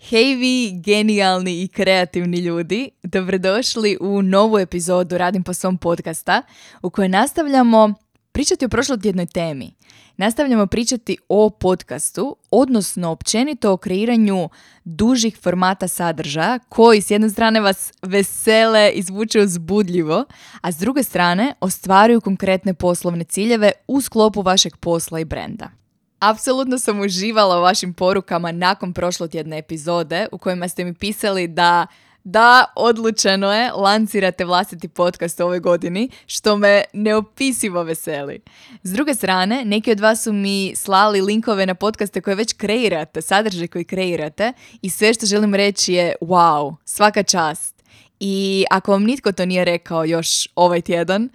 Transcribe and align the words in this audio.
Hej 0.00 0.34
vi, 0.34 0.80
genijalni 0.84 1.62
i 1.62 1.68
kreativni 1.68 2.38
ljudi, 2.38 2.90
dobrodošli 3.02 3.98
u 4.00 4.22
novu 4.22 4.58
epizodu 4.58 5.18
Radim 5.18 5.42
po 5.42 5.54
svom 5.54 5.78
podcasta 5.78 6.42
u 6.82 6.90
kojoj 6.90 7.08
nastavljamo 7.08 7.94
pričati 8.32 8.64
o 8.64 8.68
prošlotjednoj 8.68 9.26
temi. 9.26 9.74
Nastavljamo 10.16 10.66
pričati 10.66 11.16
o 11.28 11.50
podcastu, 11.50 12.36
odnosno 12.50 13.10
općenito 13.10 13.72
o 13.72 13.76
kreiranju 13.76 14.48
dužih 14.84 15.38
formata 15.42 15.88
sadržaja 15.88 16.58
koji 16.58 17.00
s 17.00 17.10
jedne 17.10 17.30
strane 17.30 17.60
vas 17.60 17.92
vesele 18.02 18.90
i 18.90 19.02
zvuče 19.02 19.40
uzbudljivo, 19.40 20.24
a 20.60 20.72
s 20.72 20.76
druge 20.76 21.02
strane 21.02 21.54
ostvaruju 21.60 22.20
konkretne 22.20 22.74
poslovne 22.74 23.24
ciljeve 23.24 23.72
u 23.88 24.00
sklopu 24.00 24.42
vašeg 24.42 24.76
posla 24.76 25.20
i 25.20 25.24
brenda. 25.24 25.70
Apsolutno 26.18 26.78
sam 26.78 27.00
uživala 27.00 27.58
u 27.58 27.62
vašim 27.62 27.94
porukama 27.94 28.52
nakon 28.52 28.92
prošlotjedne 28.92 29.58
epizode 29.58 30.26
u 30.32 30.38
kojima 30.38 30.68
ste 30.68 30.84
mi 30.84 30.94
pisali 30.94 31.48
da 31.48 31.86
da, 32.24 32.64
odlučeno 32.76 33.52
je, 33.52 33.72
lancirate 33.72 34.44
vlastiti 34.44 34.88
podcast 34.88 35.40
ove 35.40 35.60
godini, 35.60 36.08
što 36.26 36.56
me 36.56 36.82
neopisivo 36.92 37.82
veseli. 37.82 38.40
S 38.82 38.92
druge 38.92 39.14
strane, 39.14 39.64
neki 39.64 39.92
od 39.92 40.00
vas 40.00 40.24
su 40.24 40.32
mi 40.32 40.72
slali 40.76 41.20
linkove 41.20 41.66
na 41.66 41.74
podcaste 41.74 42.20
koje 42.20 42.34
već 42.34 42.52
kreirate, 42.52 43.22
sadržaj 43.22 43.68
koji 43.68 43.84
kreirate 43.84 44.52
i 44.82 44.90
sve 44.90 45.14
što 45.14 45.26
želim 45.26 45.54
reći 45.54 45.92
je 45.92 46.14
wow, 46.20 46.76
svaka 46.84 47.22
čast. 47.22 47.82
I 48.20 48.64
ako 48.70 48.92
vam 48.92 49.04
nitko 49.04 49.32
to 49.32 49.46
nije 49.46 49.64
rekao 49.64 50.04
još 50.04 50.48
ovaj 50.54 50.80
tjedan, 50.80 51.28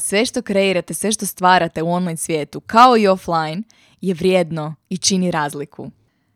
sve 0.00 0.26
što 0.26 0.42
kreirate, 0.42 0.94
sve 0.94 1.12
što 1.12 1.26
stvarate 1.26 1.82
u 1.82 1.92
online 1.92 2.16
svijetu, 2.16 2.60
kao 2.60 2.96
i 2.96 3.08
offline, 3.08 3.62
je 4.00 4.14
vrijedno 4.14 4.74
i 4.88 4.96
čini 4.96 5.30
razliku. 5.30 5.90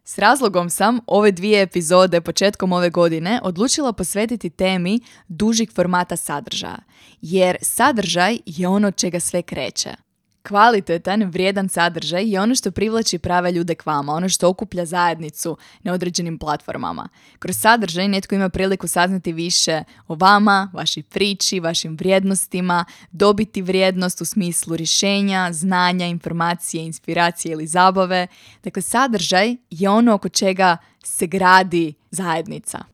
S 0.04 0.18
razlogom 0.18 0.70
sam 0.70 0.98
ove 1.06 1.32
dvije 1.32 1.62
epizode 1.62 2.20
početkom 2.20 2.72
ove 2.72 2.90
godine 2.90 3.40
odlučila 3.42 3.92
posvetiti 3.92 4.50
temi 4.50 5.00
dužih 5.28 5.70
formata 5.74 6.16
sadržaja, 6.16 6.78
jer 7.20 7.56
sadržaj 7.62 8.38
je 8.46 8.68
ono 8.68 8.90
čega 8.90 9.20
sve 9.20 9.42
kreće. 9.42 10.03
Kvalitetan, 10.48 11.22
vrijedan 11.22 11.68
sadržaj 11.68 12.30
je 12.30 12.40
ono 12.40 12.54
što 12.54 12.70
privlači 12.70 13.18
prave 13.18 13.52
ljude 13.52 13.74
k 13.74 13.86
vama, 13.86 14.12
ono 14.12 14.28
što 14.28 14.48
okuplja 14.48 14.84
zajednicu 14.86 15.56
na 15.82 15.92
određenim 15.92 16.38
platformama. 16.38 17.08
Kroz 17.38 17.56
sadržaj 17.56 18.08
netko 18.08 18.34
ima 18.34 18.48
priliku 18.48 18.88
saznati 18.88 19.32
više 19.32 19.84
o 20.08 20.14
vama, 20.14 20.70
vašoj 20.72 21.02
priči, 21.02 21.60
vašim 21.60 21.96
vrijednostima, 21.96 22.84
dobiti 23.10 23.62
vrijednost 23.62 24.20
u 24.20 24.24
smislu 24.24 24.76
rješenja, 24.76 25.52
znanja, 25.52 26.06
informacije, 26.06 26.86
inspiracije 26.86 27.52
ili 27.52 27.66
zabave. 27.66 28.26
Dakle, 28.64 28.82
sadržaj 28.82 29.56
je 29.70 29.90
ono 29.90 30.14
oko 30.14 30.28
čega 30.28 30.76
se 31.04 31.26
gradi 31.26 31.94
zajednica. 32.10 32.84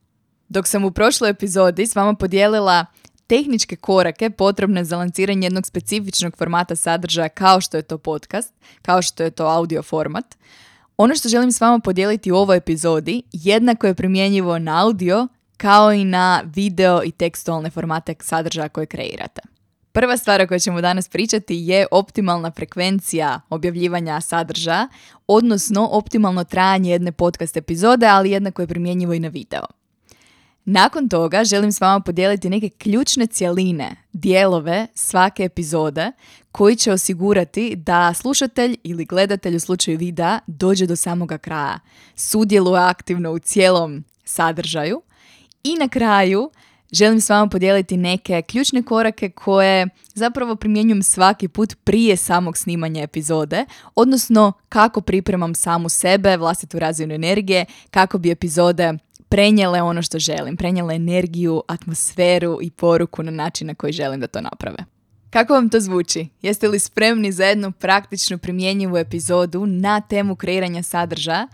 Dok 0.49 0.67
sam 0.67 0.85
u 0.85 0.91
prošloj 0.91 1.29
epizodi 1.29 1.87
s 1.87 1.95
vama 1.95 2.13
podijelila 2.13 2.85
tehničke 3.31 3.75
korake 3.75 4.29
potrebne 4.29 4.83
za 4.83 4.97
lanciranje 4.97 5.45
jednog 5.45 5.67
specifičnog 5.67 6.37
formata 6.37 6.75
sadržaja 6.75 7.29
kao 7.29 7.61
što 7.61 7.77
je 7.77 7.83
to 7.83 7.97
podcast, 7.97 8.53
kao 8.81 9.01
što 9.01 9.23
je 9.23 9.31
to 9.31 9.45
audio 9.45 9.83
format. 9.83 10.37
Ono 10.97 11.15
što 11.15 11.29
želim 11.29 11.51
s 11.51 11.61
vama 11.61 11.79
podijeliti 11.79 12.31
u 12.31 12.35
ovoj 12.35 12.57
epizodi 12.57 13.23
jednako 13.31 13.87
je 13.87 13.95
primjenjivo 13.95 14.59
na 14.59 14.85
audio 14.85 15.27
kao 15.57 15.93
i 15.93 16.05
na 16.05 16.43
video 16.45 17.03
i 17.03 17.11
tekstualne 17.11 17.69
formate 17.69 18.15
sadržaja 18.19 18.69
koje 18.69 18.85
kreirate. 18.85 19.41
Prva 19.91 20.17
stvar 20.17 20.41
o 20.41 20.47
kojoj 20.47 20.59
ćemo 20.59 20.81
danas 20.81 21.09
pričati 21.09 21.55
je 21.55 21.85
optimalna 21.91 22.51
frekvencija 22.51 23.41
objavljivanja 23.49 24.21
sadržaja, 24.21 24.87
odnosno 25.27 25.89
optimalno 25.91 26.43
trajanje 26.43 26.91
jedne 26.91 27.11
podcast 27.11 27.57
epizode, 27.57 28.05
ali 28.07 28.31
jednako 28.31 28.61
je 28.61 28.67
primjenjivo 28.67 29.13
i 29.13 29.19
na 29.19 29.27
video. 29.27 29.80
Nakon 30.65 31.09
toga 31.09 31.43
želim 31.43 31.71
s 31.71 31.81
vama 31.81 31.99
podijeliti 31.99 32.49
neke 32.49 32.69
ključne 32.69 33.27
cjeline, 33.27 33.95
dijelove 34.13 34.87
svake 34.95 35.43
epizode 35.43 36.11
koji 36.51 36.75
će 36.75 36.91
osigurati 36.91 37.75
da 37.75 38.13
slušatelj 38.13 38.75
ili 38.83 39.05
gledatelj 39.05 39.55
u 39.55 39.59
slučaju 39.59 39.97
videa 39.97 40.39
dođe 40.47 40.85
do 40.85 40.95
samoga 40.95 41.37
kraja, 41.37 41.79
sudjeluje 42.15 42.81
aktivno 42.81 43.31
u 43.31 43.39
cijelom 43.39 44.03
sadržaju. 44.23 45.01
I 45.63 45.75
na 45.75 45.87
kraju 45.87 46.51
želim 46.91 47.21
s 47.21 47.29
vama 47.29 47.49
podijeliti 47.49 47.97
neke 47.97 48.41
ključne 48.41 48.83
korake 48.83 49.29
koje 49.29 49.87
zapravo 50.13 50.55
primjenjujem 50.55 51.03
svaki 51.03 51.47
put 51.47 51.75
prije 51.83 52.17
samog 52.17 52.57
snimanja 52.57 53.03
epizode, 53.03 53.65
odnosno 53.95 54.53
kako 54.69 55.01
pripremam 55.01 55.55
samu 55.55 55.89
sebe, 55.89 56.37
vlastitu 56.37 56.79
razinu 56.79 57.13
energije, 57.13 57.65
kako 57.91 58.17
bi 58.17 58.31
epizode 58.31 58.93
prenijele 59.31 59.81
ono 59.81 60.01
što 60.01 60.19
želim, 60.19 60.57
prenijele 60.57 60.95
energiju, 60.95 61.63
atmosferu 61.67 62.57
i 62.61 62.71
poruku 62.71 63.23
na 63.23 63.31
način 63.31 63.67
na 63.67 63.75
koji 63.75 63.93
želim 63.93 64.19
da 64.19 64.27
to 64.27 64.41
naprave. 64.41 64.77
Kako 65.29 65.53
vam 65.53 65.69
to 65.69 65.79
zvuči? 65.79 66.27
Jeste 66.41 66.67
li 66.67 66.79
spremni 66.79 67.31
za 67.31 67.45
jednu 67.45 67.71
praktičnu 67.71 68.37
primjenjivu 68.37 68.97
epizodu 68.97 69.65
na 69.65 70.01
temu 70.01 70.35
kreiranja 70.35 70.83
sadržaja, 70.83 71.47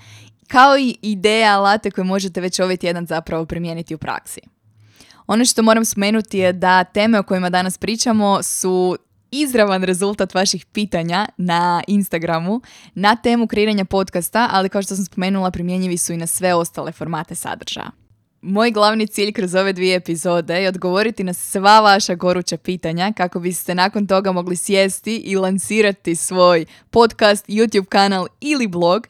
kao 0.48 0.78
i 0.78 0.98
ideja 1.02 1.58
alate 1.58 1.92
koje 1.92 2.06
možete 2.06 2.42
već 2.42 2.60
ovaj 2.60 2.78
tjedan 2.78 3.06
zapravo 3.06 3.46
primijeniti 3.46 3.96
u 3.96 3.98
praksi? 3.98 4.42
Ono 5.28 5.46
što 5.46 5.64
moram 5.64 5.86
spomenuti 5.86 6.38
je 6.38 6.54
da 6.54 6.84
teme 6.84 7.20
o 7.20 7.24
kojima 7.24 7.50
danas 7.50 7.78
pričamo 7.78 8.44
su 8.44 8.98
izravan 9.32 9.84
rezultat 9.84 10.34
vaših 10.34 10.66
pitanja 10.66 11.28
na 11.38 11.84
Instagramu 11.88 12.62
na 12.94 13.16
temu 13.16 13.48
kreiranja 13.48 13.86
podcasta, 13.86 14.50
ali 14.52 14.70
kao 14.70 14.82
što 14.82 14.96
sam 14.96 15.06
spomenula 15.06 15.52
primjenjivi 15.52 15.98
su 15.98 16.14
i 16.14 16.18
na 16.18 16.28
sve 16.28 16.54
ostale 16.54 16.92
formate 16.92 17.36
sadržaja. 17.36 17.92
Moj 18.42 18.72
glavni 18.72 19.08
cilj 19.08 19.32
kroz 19.32 19.56
ove 19.56 19.74
dvije 19.74 19.96
epizode 19.96 20.62
je 20.62 20.70
odgovoriti 20.70 21.24
na 21.24 21.34
sva 21.34 21.80
vaša 21.80 22.16
goruća 22.16 22.58
pitanja 22.58 23.14
kako 23.18 23.40
biste 23.40 23.76
nakon 23.76 24.08
toga 24.08 24.32
mogli 24.32 24.56
sjesti 24.56 25.16
i 25.16 25.36
lansirati 25.36 26.16
svoj 26.16 26.66
podcast, 26.90 27.48
YouTube 27.48 27.86
kanal 27.86 28.28
ili 28.42 28.68
blog, 28.68 29.08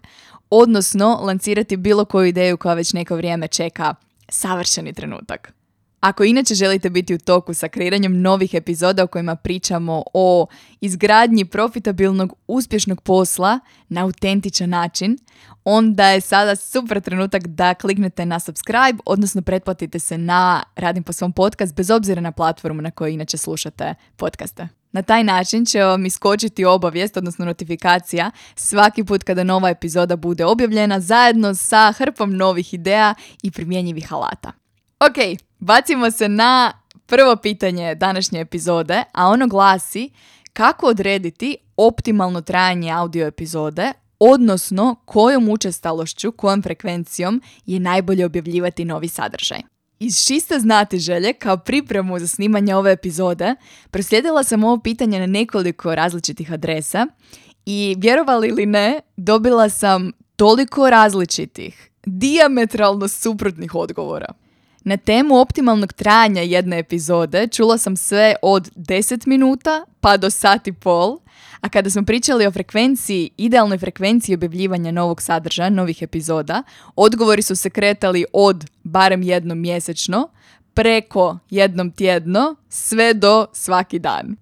odnosno 0.49 1.19
lancirati 1.21 1.77
bilo 1.77 2.05
koju 2.05 2.25
ideju 2.25 2.57
koja 2.57 2.75
već 2.75 2.93
neko 2.93 3.15
vrijeme 3.15 3.47
čeka 3.47 3.95
savršeni 4.29 4.93
trenutak. 4.93 5.56
Ako 5.99 6.23
inače 6.23 6.55
želite 6.55 6.89
biti 6.89 7.13
u 7.15 7.17
toku 7.17 7.53
sa 7.53 7.67
kreiranjem 7.67 8.21
novih 8.21 8.53
epizoda 8.53 9.03
u 9.03 9.07
kojima 9.07 9.35
pričamo 9.35 10.03
o 10.13 10.47
izgradnji 10.81 11.45
profitabilnog 11.45 12.33
uspješnog 12.47 13.01
posla 13.01 13.59
na 13.89 14.03
autentičan 14.03 14.69
način, 14.69 15.17
onda 15.63 16.07
je 16.07 16.21
sada 16.21 16.55
super 16.55 17.01
trenutak 17.01 17.47
da 17.47 17.73
kliknete 17.73 18.25
na 18.25 18.39
subscribe, 18.39 18.99
odnosno 19.05 19.41
pretplatite 19.41 19.99
se 19.99 20.17
na 20.17 20.63
Radim 20.75 21.03
po 21.03 21.13
svom 21.13 21.33
podcast 21.33 21.75
bez 21.75 21.89
obzira 21.89 22.21
na 22.21 22.31
platformu 22.31 22.81
na 22.81 22.91
kojoj 22.91 23.13
inače 23.13 23.37
slušate 23.37 23.95
podcaste. 24.15 24.67
Na 24.91 25.01
taj 25.01 25.23
način 25.23 25.65
će 25.65 25.83
vam 25.83 26.05
iskočiti 26.05 26.65
obavijest, 26.65 27.17
odnosno 27.17 27.45
notifikacija, 27.45 28.31
svaki 28.55 29.03
put 29.03 29.23
kada 29.23 29.43
nova 29.43 29.69
epizoda 29.69 30.15
bude 30.15 30.45
objavljena 30.45 30.99
zajedno 30.99 31.55
sa 31.55 31.93
hrpom 31.97 32.35
novih 32.35 32.73
ideja 32.73 33.13
i 33.43 33.51
primjenjivih 33.51 34.13
alata. 34.13 34.66
Ok, 34.99 35.39
bacimo 35.59 36.11
se 36.11 36.29
na 36.29 36.73
prvo 37.05 37.35
pitanje 37.35 37.95
današnje 37.95 38.39
epizode, 38.39 39.03
a 39.13 39.27
ono 39.27 39.47
glasi 39.47 40.09
kako 40.53 40.87
odrediti 40.87 41.57
optimalno 41.77 42.41
trajanje 42.41 42.91
audio 42.91 43.27
epizode, 43.27 43.93
odnosno 44.19 44.95
kojom 45.05 45.49
učestalošću, 45.49 46.31
kojom 46.31 46.63
frekvencijom 46.63 47.41
je 47.65 47.79
najbolje 47.79 48.25
objavljivati 48.25 48.85
novi 48.85 49.07
sadržaj. 49.07 49.59
Iz 49.99 50.25
čiste 50.27 50.59
znati 50.59 50.99
želje, 50.99 51.33
kao 51.33 51.57
pripremu 51.57 52.19
za 52.19 52.27
snimanje 52.27 52.75
ove 52.75 52.91
epizode, 52.91 53.55
proslijedila 53.91 54.43
sam 54.43 54.63
ovo 54.63 54.79
pitanje 54.79 55.19
na 55.19 55.25
nekoliko 55.25 55.95
različitih 55.95 56.53
adresa 56.53 57.07
i 57.65 57.95
vjerovali 57.97 58.47
ili 58.47 58.65
ne, 58.65 59.01
dobila 59.17 59.69
sam 59.69 60.11
toliko 60.35 60.89
različitih, 60.89 61.89
diametralno 62.05 63.07
suprotnih 63.07 63.75
odgovora. 63.75 64.33
Na 64.87 64.97
temu 64.97 65.35
optimalnog 65.35 65.93
trajanja 65.93 66.41
jedne 66.41 66.79
epizode 66.79 67.47
čula 67.47 67.77
sam 67.77 67.97
sve 67.97 68.35
od 68.41 68.69
10 68.75 69.27
minuta 69.27 69.85
pa 69.99 70.17
do 70.17 70.29
sat 70.29 70.67
i 70.67 70.73
pol, 70.73 71.19
A 71.61 71.69
kada 71.69 71.89
smo 71.89 72.05
pričali 72.05 72.45
o 72.47 72.51
frekvenciji, 72.51 73.29
idealnoj 73.37 73.77
frekvenciji 73.77 74.35
objavljivanja 74.35 74.91
novog 74.91 75.21
sadržaja, 75.21 75.69
novih 75.69 76.01
epizoda, 76.01 76.63
odgovori 76.95 77.41
su 77.41 77.55
se 77.55 77.69
kretali 77.69 78.25
od 78.33 78.65
barem 78.83 79.23
jednom 79.23 79.59
mjesečno, 79.59 80.29
preko 80.73 81.37
jednom 81.49 81.91
tjedno, 81.91 82.55
sve 82.69 83.13
do 83.13 83.45
svaki 83.53 83.99
dan. 83.99 84.35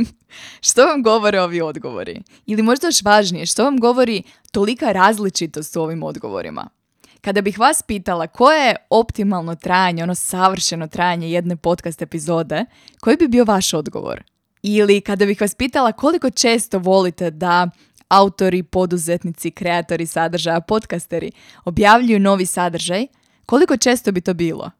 što 0.68 0.86
vam 0.86 1.02
govore 1.02 1.40
ovi 1.40 1.60
odgovori? 1.60 2.22
Ili 2.46 2.62
možda 2.62 2.86
još 2.86 3.02
važnije, 3.02 3.46
što 3.46 3.64
vam 3.64 3.80
govori 3.80 4.22
tolika 4.50 4.92
različitost 4.92 5.76
u 5.76 5.80
ovim 5.80 6.02
odgovorima? 6.02 6.75
Kada 7.20 7.42
bih 7.42 7.58
vas 7.58 7.82
pitala 7.82 8.26
koje 8.26 8.68
je 8.68 8.76
optimalno 8.90 9.54
trajanje, 9.54 10.02
ono 10.02 10.14
savršeno 10.14 10.86
trajanje 10.86 11.30
jedne 11.30 11.56
podcast 11.56 12.02
epizode, 12.02 12.64
koji 13.00 13.16
bi 13.16 13.28
bio 13.28 13.44
vaš 13.44 13.74
odgovor? 13.74 14.22
Ili 14.62 15.00
kada 15.00 15.26
bih 15.26 15.40
vas 15.40 15.54
pitala 15.54 15.92
koliko 15.92 16.30
često 16.30 16.78
volite 16.78 17.30
da 17.30 17.70
autori, 18.08 18.62
poduzetnici, 18.62 19.50
kreatori 19.50 20.06
sadržaja, 20.06 20.60
podcasteri 20.60 21.32
objavljuju 21.64 22.20
novi 22.20 22.46
sadržaj, 22.46 23.06
koliko 23.46 23.76
često 23.76 24.12
bi 24.12 24.20
to 24.20 24.34
bilo? 24.34 24.70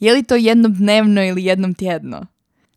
Je 0.00 0.12
li 0.12 0.22
to 0.22 0.36
jednom 0.36 0.74
dnevno 0.74 1.24
ili 1.24 1.44
jednom 1.44 1.74
tjedno? 1.74 2.26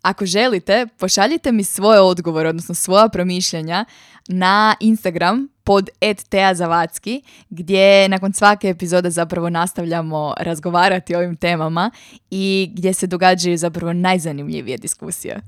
Ako 0.02 0.26
želite, 0.26 0.88
pošaljite 0.98 1.52
mi 1.52 1.64
svoje 1.64 2.00
odgovore, 2.00 2.50
odnosno 2.50 2.76
svoja 2.76 3.10
promišljanja 3.10 3.86
na 4.28 4.76
Instagram 4.80 5.48
pod 5.64 5.90
@teazavatski 6.30 7.22
gdje 7.50 8.10
nakon 8.10 8.34
svake 8.34 8.68
epizode 8.70 9.10
zapravo 9.10 9.50
nastavljamo 9.50 10.34
razgovarati 10.40 11.16
o 11.16 11.18
ovim 11.18 11.36
temama 11.36 11.92
i 12.32 12.72
gdje 12.74 12.94
se 12.94 13.08
događaju 13.08 13.58
zapravo 13.58 13.94
najzanimljivije 13.94 14.78
diskusije. 14.78 15.42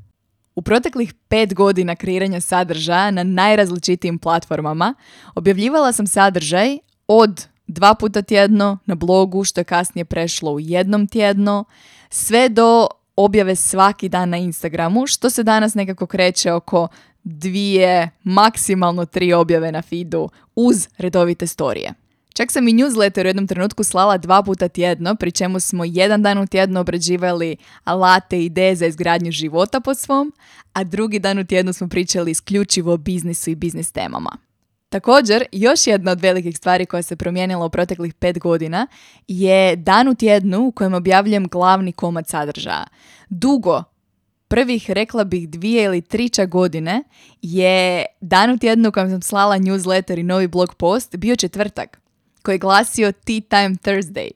U 0.56 0.62
proteklih 0.62 1.14
pet 1.28 1.54
godina 1.54 1.96
kreiranja 1.96 2.42
sadržaja 2.42 3.12
na 3.12 3.24
najrazličitijim 3.24 4.20
platformama 4.20 4.94
objavljivala 5.36 5.94
sam 5.94 6.08
sadržaj 6.08 6.78
od 7.08 7.48
dva 7.68 7.96
puta 7.96 8.22
tjedno 8.22 8.78
na 8.86 8.96
blogu, 8.96 9.44
što 9.44 9.60
je 9.60 9.66
kasnije 9.66 10.06
prešlo 10.06 10.52
u 10.52 10.60
jednom 10.60 11.08
tjedno, 11.08 11.66
sve 12.10 12.50
do 12.50 12.88
objave 13.24 13.56
svaki 13.56 14.10
dan 14.10 14.30
na 14.30 14.38
Instagramu, 14.38 15.08
što 15.08 15.30
se 15.30 15.44
danas 15.44 15.74
nekako 15.74 16.08
kreće 16.08 16.54
oko 16.54 16.88
dvije, 17.24 18.10
maksimalno 18.24 19.06
tri 19.06 19.34
objave 19.34 19.72
na 19.72 19.82
feedu 19.82 20.30
uz 20.56 20.88
redovite 20.98 21.48
storije. 21.48 21.94
Čak 22.34 22.52
sam 22.52 22.68
i 22.68 22.74
newsletter 22.74 23.24
u 23.24 23.28
jednom 23.28 23.48
trenutku 23.48 23.84
slala 23.84 24.18
dva 24.18 24.44
puta 24.44 24.68
tjedno, 24.68 25.16
pri 25.16 25.32
čemu 25.32 25.60
smo 25.60 25.84
jedan 25.86 26.24
dan 26.24 26.38
u 26.38 26.48
tjednu 26.48 26.80
obrađivali 26.80 27.58
alate 27.84 28.40
i 28.40 28.46
ideje 28.46 28.76
za 28.76 28.86
izgradnju 28.86 29.32
života 29.32 29.80
po 29.80 29.96
svom, 29.96 30.34
a 30.74 30.84
drugi 30.84 31.20
dan 31.20 31.40
u 31.40 31.46
tjednu 31.46 31.74
smo 31.74 31.88
pričali 31.88 32.32
isključivo 32.32 32.94
o 32.94 32.98
biznisu 32.98 33.50
i 33.50 33.56
biznis 33.56 33.92
temama. 33.92 34.38
Također, 34.92 35.44
još 35.52 35.88
jedna 35.88 36.12
od 36.12 36.22
velikih 36.22 36.58
stvari 36.58 36.86
koja 36.86 37.02
se 37.02 37.16
promijenila 37.16 37.66
u 37.66 37.70
proteklih 37.70 38.14
pet 38.14 38.40
godina 38.40 38.88
je 39.28 39.76
dan 39.76 40.08
u 40.08 40.16
tjednu 40.16 40.60
u 40.60 40.72
kojem 40.72 40.94
objavljujem 40.94 41.48
glavni 41.48 41.92
komad 41.92 42.28
sadržaja. 42.28 42.86
Dugo, 43.30 43.84
prvih, 44.48 44.92
rekla 44.92 45.24
bih, 45.24 45.50
dvije 45.50 45.84
ili 45.84 46.02
triča 46.02 46.46
godine 46.46 47.04
je 47.42 48.06
dan 48.22 48.52
u 48.52 48.58
tjednu 48.58 48.90
u 48.90 48.92
kojem 48.92 49.10
sam 49.10 49.22
slala 49.22 49.58
newsletter 49.58 50.20
i 50.20 50.24
novi 50.24 50.48
blog 50.48 50.76
post 50.76 51.16
bio 51.16 51.36
četvrtak 51.36 52.02
koji 52.42 52.56
je 52.56 52.60
glasio 52.60 53.12
Tea 53.12 53.42
Time 53.50 53.76
Thursday. 53.84 54.30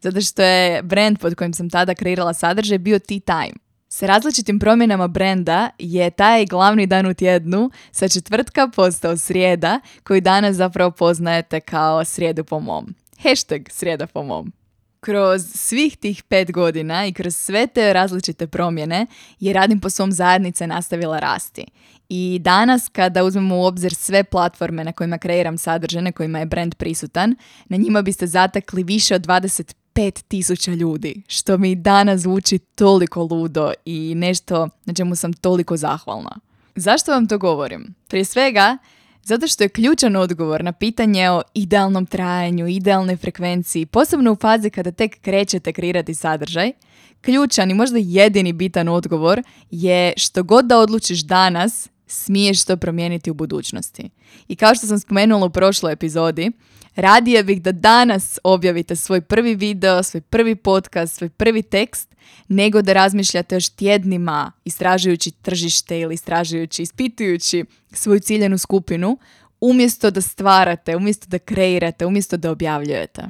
Zato 0.00 0.20
što 0.20 0.42
je 0.42 0.82
brand 0.82 1.18
pod 1.18 1.34
kojim 1.34 1.52
sam 1.52 1.70
tada 1.70 1.94
kreirala 1.94 2.34
sadržaj 2.34 2.78
bio 2.78 2.98
Tea 2.98 3.20
Time. 3.20 3.67
S 3.88 4.02
različitim 4.02 4.58
promjenama 4.58 5.08
brenda 5.08 5.70
je 5.78 6.10
taj 6.10 6.46
glavni 6.46 6.86
dan 6.86 7.06
u 7.06 7.14
tjednu 7.14 7.70
sa 7.90 8.08
četvrtka 8.08 8.68
postao 8.76 9.16
srijeda 9.16 9.80
koji 10.02 10.20
danas 10.20 10.56
zapravo 10.56 10.90
poznajete 10.90 11.60
kao 11.60 12.04
srijedu 12.04 12.44
po 12.44 12.60
mom. 12.60 12.94
Hashtag 13.22 13.62
srijeda 13.70 14.06
po 14.06 14.22
mom. 14.22 14.52
Kroz 15.00 15.42
svih 15.54 15.96
tih 15.96 16.22
pet 16.22 16.52
godina 16.52 17.06
i 17.06 17.12
kroz 17.12 17.36
sve 17.36 17.66
te 17.66 17.92
različite 17.92 18.46
promjene 18.46 19.06
je 19.40 19.52
Radim 19.52 19.80
po 19.80 19.90
svom 19.90 20.12
zajednice 20.12 20.66
nastavila 20.66 21.18
rasti. 21.18 21.64
I 22.08 22.38
danas 22.42 22.88
kada 22.88 23.24
uzmemo 23.24 23.56
u 23.56 23.64
obzir 23.64 23.94
sve 23.94 24.24
platforme 24.24 24.84
na 24.84 24.92
kojima 24.92 25.18
kreiram 25.18 25.58
sadržaj, 25.58 26.02
na 26.02 26.12
kojima 26.12 26.38
je 26.38 26.46
brand 26.46 26.74
prisutan, 26.74 27.36
na 27.68 27.76
njima 27.76 28.02
biste 28.02 28.26
zatekli 28.26 28.82
više 28.82 29.14
od 29.14 29.26
25 29.26 29.74
5000 29.98 30.76
ljudi, 30.76 31.22
što 31.28 31.58
mi 31.58 31.74
danas 31.74 32.20
zvuči 32.20 32.58
toliko 32.58 33.22
ludo 33.22 33.72
i 33.84 34.14
nešto 34.14 34.68
na 34.84 34.94
čemu 34.94 35.16
sam 35.16 35.32
toliko 35.32 35.76
zahvalna. 35.76 36.40
Zašto 36.76 37.12
vam 37.12 37.28
to 37.28 37.38
govorim? 37.38 37.94
Prije 38.08 38.24
svega, 38.24 38.78
zato 39.22 39.46
što 39.46 39.64
je 39.64 39.68
ključan 39.68 40.16
odgovor 40.16 40.64
na 40.64 40.72
pitanje 40.72 41.30
o 41.30 41.42
idealnom 41.54 42.06
trajanju, 42.06 42.66
idealnoj 42.68 43.16
frekvenciji, 43.16 43.86
posebno 43.86 44.32
u 44.32 44.36
fazi 44.36 44.70
kada 44.70 44.92
tek 44.92 45.20
krećete 45.20 45.72
kreirati 45.72 46.14
sadržaj, 46.14 46.72
ključan 47.20 47.70
i 47.70 47.74
možda 47.74 47.98
jedini 47.98 48.52
bitan 48.52 48.88
odgovor 48.88 49.42
je 49.70 50.12
što 50.16 50.42
god 50.42 50.64
da 50.64 50.78
odlučiš 50.78 51.20
danas, 51.20 51.88
smiješ 52.08 52.64
to 52.64 52.76
promijeniti 52.76 53.30
u 53.30 53.34
budućnosti. 53.34 54.10
I 54.48 54.56
kao 54.56 54.74
što 54.74 54.86
sam 54.86 54.98
spomenula 54.98 55.46
u 55.46 55.50
prošloj 55.50 55.92
epizodi, 55.92 56.50
radije 56.96 57.42
bih 57.44 57.62
da 57.62 57.72
danas 57.72 58.38
objavite 58.44 58.96
svoj 58.96 59.20
prvi 59.20 59.54
video, 59.54 60.02
svoj 60.02 60.20
prvi 60.20 60.54
podcast, 60.54 61.16
svoj 61.16 61.28
prvi 61.28 61.62
tekst, 61.62 62.14
nego 62.48 62.82
da 62.82 62.92
razmišljate 62.92 63.56
još 63.56 63.68
tjednima 63.68 64.52
istražujući 64.64 65.30
tržište 65.30 66.00
ili 66.00 66.14
istražujući, 66.14 66.82
ispitujući 66.82 67.64
svoju 67.92 68.20
ciljenu 68.20 68.58
skupinu, 68.58 69.18
umjesto 69.60 70.10
da 70.10 70.20
stvarate, 70.20 70.96
umjesto 70.96 71.26
da 71.28 71.38
kreirate, 71.38 72.06
umjesto 72.06 72.36
da 72.36 72.50
objavljujete. 72.50 73.22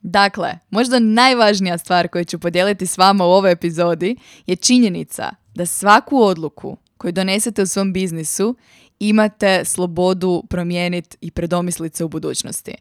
Dakle, 0.00 0.58
možda 0.70 0.98
najvažnija 0.98 1.78
stvar 1.78 2.08
koju 2.08 2.24
ću 2.24 2.38
podijeliti 2.38 2.86
s 2.86 2.98
vama 2.98 3.24
u 3.26 3.30
ovoj 3.30 3.52
epizodi 3.52 4.16
je 4.46 4.56
činjenica 4.56 5.30
da 5.54 5.66
svaku 5.66 6.22
odluku 6.22 6.76
koju 6.98 7.12
donesete 7.12 7.62
u 7.62 7.66
svom 7.66 7.92
biznisu 7.92 8.56
imate 9.00 9.64
slobodu 9.64 10.44
promijeniti 10.50 11.16
i 11.20 11.30
predomisliti 11.30 11.96
se 11.96 12.04
u 12.04 12.08
budućnosti. 12.08 12.74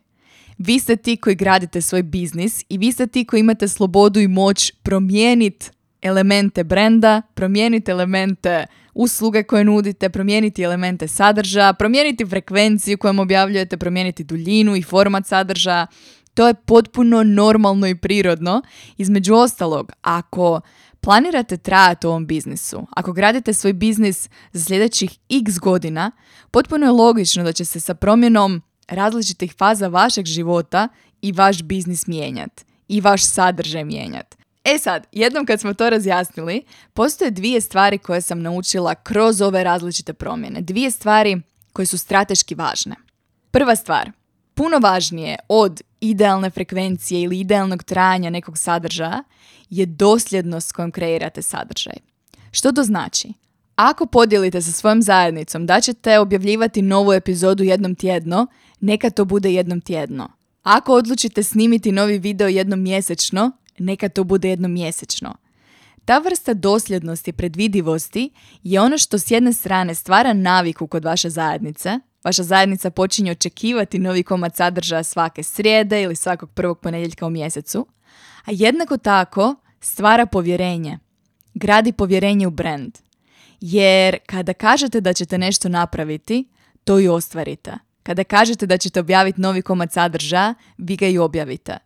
Vi 0.58 0.80
ste 0.80 0.96
ti 0.96 1.18
koji 1.18 1.36
gradite 1.36 1.82
svoj 1.82 2.04
biznis 2.04 2.64
i 2.70 2.78
vi 2.78 2.92
ste 2.92 3.08
ti 3.08 3.26
koji 3.26 3.40
imate 3.40 3.68
slobodu 3.68 4.20
i 4.20 4.28
moć 4.28 4.72
promijeniti 4.84 5.70
elemente 6.02 6.64
brenda, 6.64 7.22
promijeniti 7.34 7.92
elemente 7.92 8.66
usluge 8.94 9.44
koje 9.44 9.64
nudite, 9.64 10.10
promijeniti 10.10 10.64
elemente 10.64 11.08
sadržaja, 11.08 11.74
promijeniti 11.74 12.26
frekvenciju 12.26 12.98
kojom 12.98 13.20
objavljujete, 13.20 13.78
promijeniti 13.78 14.24
duljinu 14.24 14.76
i 14.76 14.84
format 14.84 15.28
sadržaja. 15.28 15.88
To 16.38 16.48
je 16.48 16.54
potpuno 16.54 17.24
normalno 17.24 17.88
i 17.88 17.96
prirodno. 17.96 18.62
Između 18.98 19.36
ostalog, 19.36 19.92
ako 20.02 20.62
planirate 21.02 21.58
trajati 21.58 22.08
u 22.08 22.10
ovom 22.10 22.28
biznisu, 22.28 22.88
ako 22.92 23.14
gradite 23.14 23.54
svoj 23.54 23.74
biznis 23.74 24.30
za 24.52 24.66
sljedećih 24.66 25.18
x 25.30 25.60
godina, 25.60 26.12
potpuno 26.52 26.86
je 26.86 26.92
logično 26.92 27.44
da 27.44 27.52
će 27.52 27.66
se 27.66 27.80
sa 27.80 27.94
promjenom 27.94 28.62
različitih 28.88 29.54
faza 29.58 29.88
vašeg 29.88 30.26
života 30.26 30.88
i 31.22 31.32
vaš 31.32 31.64
biznis 31.64 32.08
mijenjati 32.08 32.66
i 32.88 33.02
vaš 33.02 33.26
sadržaj 33.26 33.86
mijenjati. 33.86 34.38
E 34.64 34.78
sad, 34.78 35.08
jednom 35.12 35.46
kad 35.46 35.60
smo 35.60 35.74
to 35.74 35.90
razjasnili, 35.90 36.66
postoje 36.94 37.32
dvije 37.32 37.62
stvari 37.62 37.98
koje 37.98 38.22
sam 38.22 38.42
naučila 38.42 38.96
kroz 38.96 39.42
ove 39.42 39.64
različite 39.64 40.14
promjene. 40.14 40.62
Dvije 40.62 40.92
stvari 40.92 41.42
koje 41.74 41.86
su 41.86 41.98
strateški 41.98 42.56
važne. 42.56 42.96
Prva 43.52 43.76
stvar, 43.76 44.12
puno 44.58 44.80
važnije 44.80 45.36
od 45.50 45.82
idealne 46.02 46.50
frekvencije 46.50 47.22
ili 47.22 47.40
idealnog 47.40 47.84
trajanja 47.84 48.30
nekog 48.30 48.58
sadržaja 48.58 49.24
je 49.70 49.86
dosljednost 49.86 50.70
s 50.70 50.72
kojom 50.72 50.92
kreirate 50.92 51.42
sadržaj. 51.42 51.94
Što 52.52 52.72
to 52.72 52.84
znači? 52.84 53.34
Ako 53.76 54.06
podijelite 54.06 54.62
sa 54.62 54.72
svojom 54.72 55.02
zajednicom 55.02 55.66
da 55.66 55.82
ćete 55.82 56.20
objavljivati 56.20 56.82
novu 56.82 57.14
epizodu 57.14 57.64
jednom 57.64 57.96
tjedno, 57.96 58.48
neka 58.80 59.10
to 59.10 59.26
bude 59.26 59.54
jednom 59.54 59.82
tjedno. 59.82 60.30
Ako 60.64 60.94
odlučite 60.94 61.44
snimiti 61.44 61.92
novi 61.92 62.18
video 62.18 62.48
jednom 62.48 62.82
mjesečno, 62.82 63.52
neka 63.78 64.10
to 64.10 64.24
bude 64.24 64.50
jednom 64.50 64.72
mjesečno. 64.72 65.36
Ta 66.06 66.18
vrsta 66.18 66.54
dosljednosti, 66.54 67.32
predvidivosti 67.32 68.30
je 68.64 68.82
ono 68.82 68.98
što 68.98 69.20
s 69.20 69.32
jedne 69.32 69.54
strane 69.54 69.96
stvara 69.96 70.34
naviku 70.34 70.88
kod 70.88 71.06
vaše 71.06 71.30
zajednice, 71.30 72.00
vaša 72.28 72.44
zajednica 72.44 72.90
počinje 72.90 73.32
očekivati 73.32 74.00
novi 74.00 74.24
komad 74.24 74.56
sadržaja 74.56 75.04
svake 75.04 75.44
srijede 75.44 76.02
ili 76.02 76.16
svakog 76.16 76.52
prvog 76.52 76.80
ponedjeljka 76.80 77.26
u 77.26 77.30
mjesecu, 77.30 77.88
a 78.46 78.52
jednako 78.52 78.98
tako 78.98 79.56
stvara 79.82 80.26
povjerenje, 80.26 81.00
gradi 81.54 81.92
povjerenje 81.92 82.48
u 82.48 82.50
brand. 82.50 82.98
Jer 83.62 84.18
kada 84.26 84.54
kažete 84.54 85.02
da 85.02 85.14
ćete 85.14 85.38
nešto 85.38 85.70
napraviti, 85.70 86.48
to 86.84 87.00
i 87.00 87.08
ostvarite. 87.08 87.74
Kada 88.04 88.24
kažete 88.24 88.66
da 88.66 88.78
ćete 88.78 89.00
objaviti 89.00 89.42
novi 89.42 89.62
komad 89.62 89.92
sadržaja, 89.92 90.54
vi 90.78 90.96
ga 90.96 91.08
i 91.08 91.18
objavite. 91.18 91.78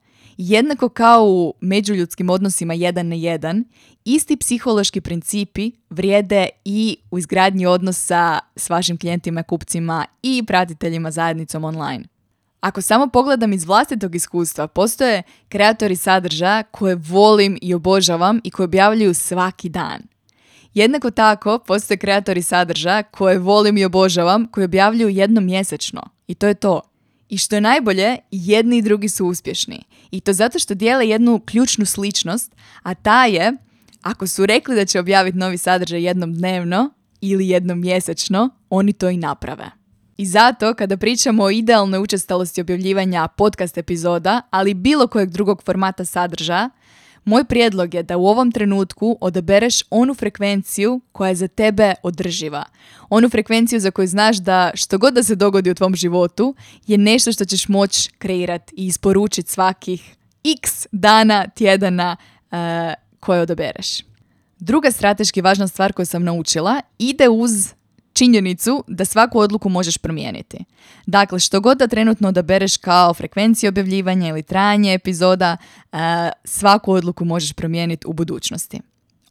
Jednako 0.43 0.89
kao 0.89 1.25
u 1.25 1.53
međuljudskim 1.61 2.29
odnosima 2.29 2.73
jedan 2.73 3.07
na 3.07 3.15
jedan, 3.15 3.65
isti 4.05 4.37
psihološki 4.37 5.01
principi 5.01 5.71
vrijede 5.89 6.49
i 6.65 6.97
u 7.11 7.17
izgradnji 7.17 7.65
odnosa 7.65 8.39
s 8.55 8.69
vašim 8.69 8.97
klijentima, 8.97 9.43
kupcima 9.43 10.05
i 10.23 10.43
pratiteljima 10.47 11.11
zajednicom 11.11 11.63
online. 11.63 12.03
Ako 12.59 12.81
samo 12.81 13.07
pogledam 13.07 13.53
iz 13.53 13.65
vlastitog 13.65 14.15
iskustva, 14.15 14.67
postoje 14.67 15.23
kreatori 15.49 15.95
sadržaja 15.95 16.63
koje 16.63 16.95
volim 16.95 17.57
i 17.61 17.73
obožavam 17.73 18.39
i 18.43 18.51
koje 18.51 18.65
objavljuju 18.65 19.13
svaki 19.13 19.69
dan. 19.69 20.01
Jednako 20.73 21.11
tako 21.11 21.59
postoje 21.59 21.97
kreatori 21.97 22.41
sadržaja 22.41 23.03
koje 23.03 23.39
volim 23.39 23.77
i 23.77 23.85
obožavam, 23.85 24.47
koji 24.51 24.65
objavljuju 24.65 25.09
jednom 25.09 25.45
mjesečno. 25.45 26.01
I 26.27 26.35
to 26.35 26.47
je 26.47 26.53
to. 26.53 26.90
I 27.31 27.37
što 27.37 27.55
je 27.55 27.61
najbolje, 27.61 28.17
jedni 28.31 28.77
i 28.77 28.81
drugi 28.81 29.09
su 29.09 29.25
uspješni. 29.25 29.83
I 30.11 30.19
to 30.19 30.33
zato 30.33 30.59
što 30.59 30.73
dijele 30.73 31.07
jednu 31.07 31.41
ključnu 31.45 31.85
sličnost, 31.85 32.55
a 32.83 32.93
ta 32.93 33.25
je, 33.25 33.53
ako 34.01 34.27
su 34.27 34.45
rekli 34.45 34.75
da 34.75 34.85
će 34.85 34.99
objaviti 34.99 35.37
novi 35.37 35.57
sadržaj 35.57 36.03
jednom 36.03 36.33
dnevno 36.33 36.89
ili 37.21 37.47
jednom 37.47 37.79
mjesečno, 37.79 38.49
oni 38.69 38.93
to 38.93 39.09
i 39.09 39.17
naprave. 39.17 39.71
I 40.17 40.25
zato, 40.25 40.73
kada 40.73 40.97
pričamo 40.97 41.43
o 41.43 41.49
idealnoj 41.49 41.99
učestalosti 41.99 42.61
objavljivanja 42.61 43.27
podcast 43.27 43.77
epizoda, 43.77 44.41
ali 44.49 44.73
bilo 44.73 45.07
kojeg 45.07 45.29
drugog 45.29 45.63
formata 45.63 46.05
sadržaja, 46.05 46.69
moj 47.25 47.43
prijedlog 47.43 47.93
je 47.93 48.03
da 48.03 48.17
u 48.17 48.27
ovom 48.27 48.51
trenutku 48.51 49.17
odabereš 49.21 49.83
onu 49.89 50.13
frekvenciju 50.13 51.01
koja 51.11 51.29
je 51.29 51.35
za 51.35 51.47
tebe 51.47 51.93
održiva. 52.03 52.63
Onu 53.09 53.29
frekvenciju 53.29 53.79
za 53.79 53.91
koju 53.91 54.07
znaš 54.07 54.37
da 54.37 54.71
što 54.73 54.97
god 54.97 55.13
da 55.13 55.23
se 55.23 55.35
dogodi 55.35 55.71
u 55.71 55.75
tvom 55.75 55.95
životu 55.95 56.55
je 56.87 56.97
nešto 56.97 57.31
što 57.31 57.45
ćeš 57.45 57.67
moći 57.67 58.09
kreirati 58.17 58.73
i 58.77 58.85
isporučiti 58.85 59.51
svakih 59.51 60.15
x 60.43 60.87
dana, 60.91 61.47
tjedana 61.47 62.17
uh, 62.51 62.57
koje 63.19 63.41
odabereš. 63.41 63.99
Druga 64.59 64.91
strateški 64.91 65.41
važna 65.41 65.67
stvar 65.67 65.93
koju 65.93 66.05
sam 66.05 66.23
naučila 66.23 66.81
ide 66.99 67.29
uz 67.29 67.73
činjenicu 68.21 68.83
da 68.87 69.05
svaku 69.05 69.39
odluku 69.39 69.69
možeš 69.69 69.97
promijeniti. 69.97 70.57
Dakle, 71.05 71.39
što 71.39 71.61
god 71.61 71.77
da 71.77 71.87
trenutno 71.87 72.27
odabereš 72.27 72.77
kao 72.77 73.13
frekvenciju 73.13 73.69
objavljivanja 73.69 74.27
ili 74.27 74.43
trajanje 74.43 74.93
epizoda, 74.93 75.57
e, 75.91 75.97
svaku 76.43 76.91
odluku 76.93 77.25
možeš 77.25 77.53
promijeniti 77.53 78.07
u 78.07 78.13
budućnosti. 78.13 78.81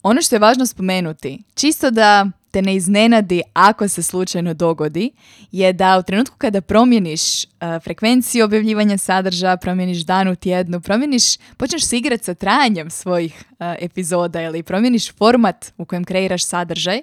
Ono 0.03 0.21
što 0.21 0.35
je 0.35 0.39
važno 0.39 0.65
spomenuti, 0.65 1.43
čisto 1.55 1.91
da 1.91 2.29
te 2.51 2.61
ne 2.61 2.75
iznenadi 2.75 3.41
ako 3.53 3.87
se 3.87 4.03
slučajno 4.03 4.53
dogodi, 4.53 5.11
je 5.51 5.73
da 5.73 5.97
u 5.97 6.03
trenutku 6.03 6.35
kada 6.37 6.61
promijeniš 6.61 7.43
uh, 7.43 7.49
frekvenciju 7.83 8.45
objavljivanja 8.45 8.97
sadržaja, 8.97 9.57
promijeniš 9.57 10.01
dan 10.01 10.27
u 10.27 10.35
tjednu, 10.35 10.81
promijeniš, 10.81 11.37
počneš 11.57 11.85
se 11.85 11.97
igrati 11.97 12.23
sa 12.23 12.33
trajanjem 12.33 12.89
svojih 12.89 13.43
e, 13.59 13.75
epizoda 13.79 14.41
ili 14.41 14.63
promijeniš 14.63 15.11
format 15.11 15.73
u 15.77 15.85
kojem 15.85 16.03
kreiraš 16.03 16.45
sadržaj, 16.45 17.01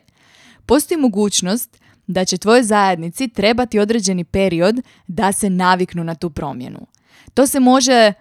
postoji 0.68 1.00
mogućnost 1.00 1.80
da 2.06 2.24
će 2.24 2.38
tvojoj 2.38 2.62
zajednici 2.62 3.28
trebati 3.28 3.78
određeni 3.78 4.24
period 4.24 4.76
da 5.06 5.32
se 5.32 5.50
naviknu 5.50 6.04
na 6.04 6.14
tu 6.14 6.30
promjenu. 6.30 6.86
To 7.34 7.46
se 7.46 7.60
može 7.60 7.92
e, 7.92 8.12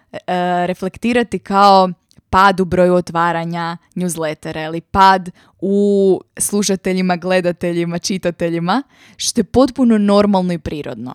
reflektirati 0.68 1.39
kao 1.39 1.89
pad 2.30 2.60
u 2.60 2.66
broju 2.66 2.94
otvaranja 2.94 3.77
newslettera 3.96 4.66
ili 4.66 4.82
pad 4.82 5.30
u 5.60 6.22
slušateljima, 6.38 7.16
gledateljima, 7.16 8.00
čitateljima, 8.00 8.84
što 9.18 9.42
je 9.42 9.46
potpuno 9.46 9.98
normalno 9.98 10.54
i 10.54 10.60
prirodno. 10.60 11.13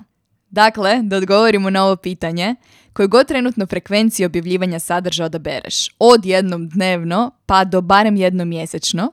Dakle, 0.51 1.01
da 1.03 1.17
odgovorimo 1.17 1.71
na 1.71 1.85
ovo 1.85 1.97
pitanje, 1.97 2.55
koju 2.93 3.09
god 3.09 3.27
trenutno 3.27 3.67
frekvenciju 3.67 4.27
objavljivanja 4.27 4.79
sadržaja 4.79 5.27
odabereš, 5.27 5.89
od 5.99 6.27
jednom 6.27 6.69
dnevno 6.69 7.31
pa 7.47 7.65
do 7.65 7.81
barem 7.81 8.17
jednom 8.17 8.49
mjesečno, 8.49 9.11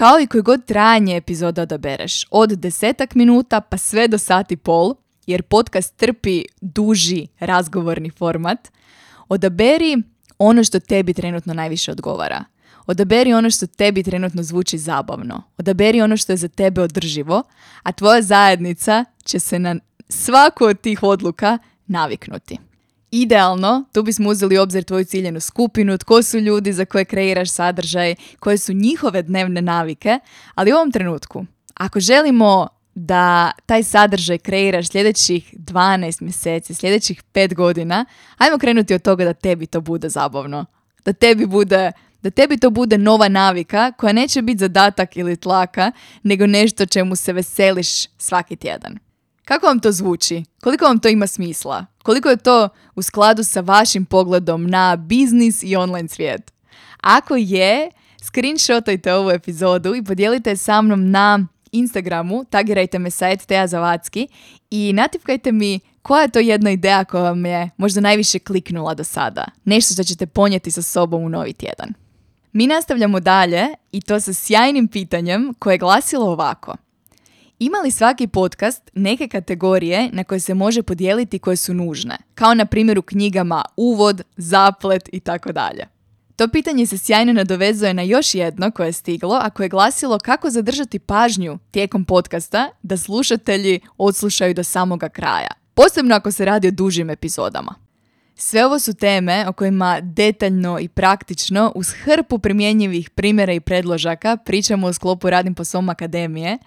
kao 0.00 0.20
i 0.20 0.26
koji 0.26 0.42
god 0.42 0.64
trajanje 0.64 1.16
epizoda 1.16 1.62
odabereš, 1.62 2.26
od 2.30 2.50
desetak 2.50 3.14
minuta 3.14 3.60
pa 3.60 3.76
sve 3.76 4.08
do 4.08 4.18
sati 4.18 4.56
pol, 4.56 4.94
jer 5.26 5.42
podcast 5.42 5.96
trpi 5.96 6.44
duži 6.60 7.26
razgovorni 7.40 8.10
format, 8.10 8.68
odaberi 9.28 9.96
ono 10.38 10.64
što 10.64 10.80
tebi 10.80 11.14
trenutno 11.14 11.54
najviše 11.54 11.92
odgovara. 11.92 12.44
Odaberi 12.86 13.32
ono 13.32 13.50
što 13.50 13.66
tebi 13.66 14.02
trenutno 14.02 14.42
zvuči 14.42 14.78
zabavno. 14.78 15.42
Odaberi 15.58 16.02
ono 16.02 16.16
što 16.16 16.32
je 16.32 16.36
za 16.36 16.48
tebe 16.48 16.82
održivo, 16.82 17.42
a 17.82 17.92
tvoja 17.92 18.22
zajednica 18.22 19.04
će 19.24 19.38
se 19.38 19.58
na 19.58 19.76
svaku 20.08 20.64
od 20.64 20.80
tih 20.80 21.02
odluka 21.02 21.58
naviknuti. 21.86 22.69
Idealno, 23.10 23.84
tu 23.92 24.02
bismo 24.02 24.30
uzeli 24.30 24.58
obzir 24.58 24.84
tvoju 24.84 25.04
ciljenu 25.04 25.40
skupinu, 25.40 25.98
tko 25.98 26.22
su 26.22 26.38
ljudi 26.38 26.72
za 26.72 26.84
koje 26.84 27.04
kreiraš 27.04 27.50
sadržaj, 27.50 28.14
koje 28.38 28.58
su 28.58 28.72
njihove 28.72 29.22
dnevne 29.22 29.62
navike, 29.62 30.18
ali 30.54 30.72
u 30.72 30.76
ovom 30.76 30.92
trenutku, 30.92 31.44
ako 31.74 32.00
želimo 32.00 32.68
da 32.94 33.50
taj 33.66 33.82
sadržaj 33.82 34.38
kreiraš 34.38 34.88
sljedećih 34.88 35.54
12 35.54 36.22
mjeseci, 36.22 36.74
sljedećih 36.74 37.22
5 37.34 37.54
godina, 37.54 38.04
ajmo 38.38 38.58
krenuti 38.58 38.94
od 38.94 39.02
toga 39.02 39.24
da 39.24 39.32
tebi 39.32 39.66
to 39.66 39.80
bude 39.80 40.08
zabavno. 40.08 40.64
Da 41.04 41.12
tebi 41.12 41.46
bude 41.46 41.92
da 42.22 42.30
tebi 42.30 42.58
to 42.58 42.70
bude 42.70 42.98
nova 42.98 43.28
navika 43.28 43.92
koja 43.92 44.12
neće 44.12 44.42
biti 44.42 44.58
zadatak 44.58 45.16
ili 45.16 45.36
tlaka, 45.36 45.92
nego 46.22 46.46
nešto 46.46 46.86
čemu 46.86 47.16
se 47.16 47.32
veseliš 47.32 48.06
svaki 48.18 48.56
tjedan. 48.56 48.98
Kako 49.44 49.66
vam 49.66 49.80
to 49.80 49.92
zvuči? 49.92 50.44
Koliko 50.62 50.84
vam 50.84 50.98
to 50.98 51.08
ima 51.08 51.26
smisla? 51.26 51.86
Koliko 52.10 52.28
je 52.28 52.36
to 52.36 52.68
u 52.94 53.02
skladu 53.02 53.44
sa 53.44 53.60
vašim 53.60 54.04
pogledom 54.04 54.66
na 54.66 54.96
biznis 54.96 55.62
i 55.62 55.76
online 55.76 56.08
svijet? 56.08 56.52
Ako 57.00 57.36
je, 57.36 57.90
screenshotajte 58.22 59.14
ovu 59.14 59.30
epizodu 59.30 59.94
i 59.94 60.04
podijelite 60.04 60.56
sa 60.56 60.82
mnom 60.82 61.10
na 61.10 61.46
Instagramu, 61.72 62.44
tagirajte 62.44 62.98
me 62.98 63.10
sa 63.10 63.36
Teja 63.36 63.66
Zavacki 63.66 64.28
i 64.70 64.92
nativkajte 64.92 65.52
mi 65.52 65.80
koja 66.02 66.22
je 66.22 66.28
to 66.28 66.38
jedna 66.38 66.70
ideja 66.70 67.04
koja 67.04 67.22
vam 67.22 67.46
je 67.46 67.70
možda 67.76 68.00
najviše 68.00 68.38
kliknula 68.38 68.94
do 68.94 69.04
sada. 69.04 69.44
Nešto 69.64 69.94
što 69.94 70.04
ćete 70.04 70.26
ponijeti 70.26 70.70
sa 70.70 70.82
sobom 70.82 71.24
u 71.24 71.28
novi 71.28 71.52
tjedan. 71.52 71.94
Mi 72.52 72.66
nastavljamo 72.66 73.20
dalje 73.20 73.66
i 73.92 74.00
to 74.00 74.20
sa 74.20 74.32
sjajnim 74.32 74.88
pitanjem 74.88 75.54
koje 75.58 75.74
je 75.74 75.78
glasilo 75.78 76.26
ovako– 76.26 76.76
ima 77.60 77.78
li 77.78 77.90
svaki 77.90 78.26
podcast 78.26 78.90
neke 78.94 79.28
kategorije 79.28 80.10
na 80.12 80.24
koje 80.24 80.40
se 80.40 80.54
može 80.54 80.82
podijeliti 80.82 81.38
koje 81.38 81.56
su 81.56 81.74
nužne? 81.74 82.18
Kao 82.34 82.54
na 82.54 82.64
primjer 82.64 82.98
u 82.98 83.02
knjigama 83.02 83.64
uvod, 83.76 84.22
zaplet 84.36 85.08
i 85.12 85.20
tako 85.20 85.52
dalje. 85.52 85.86
To 86.36 86.48
pitanje 86.48 86.86
se 86.86 86.98
sjajno 86.98 87.32
nadovezuje 87.32 87.94
na 87.94 88.02
još 88.02 88.34
jedno 88.34 88.70
koje 88.70 88.88
je 88.88 88.92
stiglo, 88.92 89.38
a 89.42 89.50
koje 89.50 89.64
je 89.64 89.68
glasilo 89.68 90.18
kako 90.18 90.50
zadržati 90.50 90.98
pažnju 90.98 91.58
tijekom 91.70 92.04
podcasta 92.04 92.70
da 92.82 92.96
slušatelji 92.96 93.80
odslušaju 93.98 94.54
do 94.54 94.64
samoga 94.64 95.08
kraja. 95.08 95.50
Posebno 95.74 96.16
ako 96.16 96.32
se 96.32 96.44
radi 96.44 96.68
o 96.68 96.70
dužim 96.70 97.10
epizodama. 97.10 97.74
Sve 98.34 98.66
ovo 98.66 98.78
su 98.78 98.94
teme 98.94 99.44
o 99.48 99.52
kojima 99.52 100.00
detaljno 100.00 100.78
i 100.78 100.88
praktično 100.88 101.72
uz 101.74 101.90
hrpu 101.90 102.38
primjenjivih 102.38 103.10
primjera 103.10 103.52
i 103.52 103.60
predložaka 103.60 104.36
pričamo 104.36 104.86
u 104.86 104.92
sklopu 104.92 105.30
Radim 105.30 105.54
po 105.54 105.64
svom 105.64 105.88
akademije, 105.88 106.58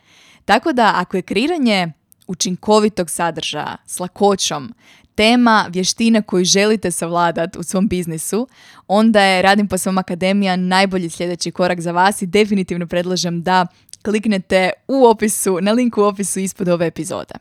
tako 0.45 0.73
da 0.73 0.91
ako 0.95 1.17
je 1.17 1.21
kreiranje 1.21 1.91
učinkovitog 2.27 3.09
sadržaja 3.09 3.77
s 3.85 3.99
lakoćom 3.99 4.73
tema 5.15 5.65
vještina 5.69 6.21
koju 6.21 6.45
želite 6.45 6.91
savladati 6.91 7.59
u 7.59 7.63
svom 7.63 7.87
biznisu, 7.87 8.47
onda 8.87 9.21
je 9.21 9.41
Radim 9.41 9.67
po 9.67 9.77
svom 9.77 9.97
akademija 9.97 10.55
najbolji 10.55 11.09
sljedeći 11.09 11.51
korak 11.51 11.81
za 11.81 11.91
vas 11.91 12.21
i 12.21 12.27
definitivno 12.27 12.87
predlažem 12.87 13.43
da 13.43 13.67
kliknete 14.03 14.71
u 14.87 15.05
opisu, 15.05 15.57
na 15.61 15.71
linku 15.71 16.01
u 16.01 16.05
opisu 16.05 16.39
ispod 16.39 16.69
ove 16.69 16.87
epizode. 16.87 17.33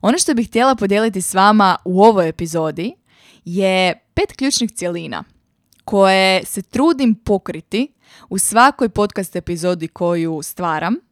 Ono 0.00 0.18
što 0.18 0.34
bih 0.34 0.48
htjela 0.48 0.74
podijeliti 0.74 1.20
s 1.20 1.34
vama 1.34 1.76
u 1.84 2.02
ovoj 2.02 2.28
epizodi 2.28 2.94
je 3.44 3.94
pet 4.14 4.32
ključnih 4.36 4.70
cjelina 4.70 5.24
koje 5.84 6.44
se 6.44 6.62
trudim 6.62 7.14
pokriti 7.14 7.92
u 8.28 8.38
svakoj 8.38 8.88
podcast 8.88 9.36
epizodi 9.36 9.88
koju 9.88 10.40
stvaram 10.42 11.07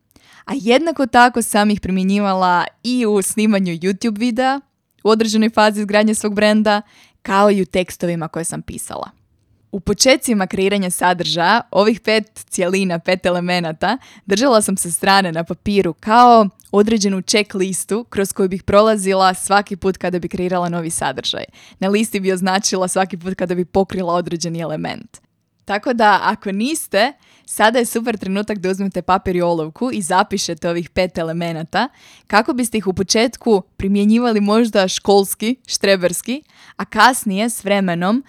a 0.46 0.52
jednako 0.54 1.06
tako 1.06 1.42
sam 1.42 1.70
ih 1.70 1.80
primjenjivala 1.80 2.64
i 2.82 3.06
u 3.06 3.22
snimanju 3.22 3.72
YouTube 3.72 4.18
videa, 4.18 4.60
u 5.04 5.10
određenoj 5.10 5.50
fazi 5.50 5.80
izgradnje 5.80 6.14
svog 6.14 6.34
brenda, 6.34 6.82
kao 7.22 7.50
i 7.50 7.62
u 7.62 7.66
tekstovima 7.66 8.28
koje 8.28 8.44
sam 8.44 8.62
pisala. 8.62 9.10
U 9.72 9.80
početcima 9.80 10.46
kreiranja 10.46 10.90
sadržaja, 10.90 11.60
ovih 11.70 12.00
pet 12.00 12.44
cijelina, 12.50 12.98
pet 12.98 13.26
elemenata, 13.26 13.98
držala 14.26 14.62
sam 14.62 14.76
se 14.76 14.92
strane 14.92 15.32
na 15.32 15.44
papiru 15.44 15.92
kao 15.92 16.48
određenu 16.72 17.22
check 17.22 17.54
listu 17.54 18.04
kroz 18.04 18.32
koju 18.32 18.48
bih 18.48 18.62
prolazila 18.62 19.34
svaki 19.34 19.76
put 19.76 19.96
kada 19.96 20.18
bi 20.18 20.28
kreirala 20.28 20.68
novi 20.68 20.90
sadržaj. 20.90 21.44
Na 21.78 21.88
listi 21.88 22.20
bi 22.20 22.32
označila 22.32 22.88
svaki 22.88 23.16
put 23.16 23.34
kada 23.34 23.54
bi 23.54 23.64
pokrila 23.64 24.14
određeni 24.14 24.60
element. 24.60 25.18
Tako 25.64 25.92
da 25.92 26.20
ako 26.22 26.52
niste, 26.52 27.12
sada 27.46 27.78
je 27.78 27.84
super 27.84 28.16
trenutak 28.16 28.58
da 28.58 28.70
uzmete 28.70 29.02
papir 29.02 29.36
i 29.36 29.42
olovku 29.42 29.90
i 29.92 30.02
zapišete 30.02 30.70
ovih 30.70 30.90
pet 30.90 31.18
elemenata 31.18 31.88
kako 32.26 32.52
biste 32.52 32.78
ih 32.78 32.86
u 32.86 32.92
početku 32.92 33.62
primjenjivali 33.76 34.40
možda 34.40 34.88
školski, 34.88 35.56
štreberski, 35.66 36.42
a 36.76 36.84
kasnije 36.84 37.50
s 37.50 37.64
vremenom 37.64 38.24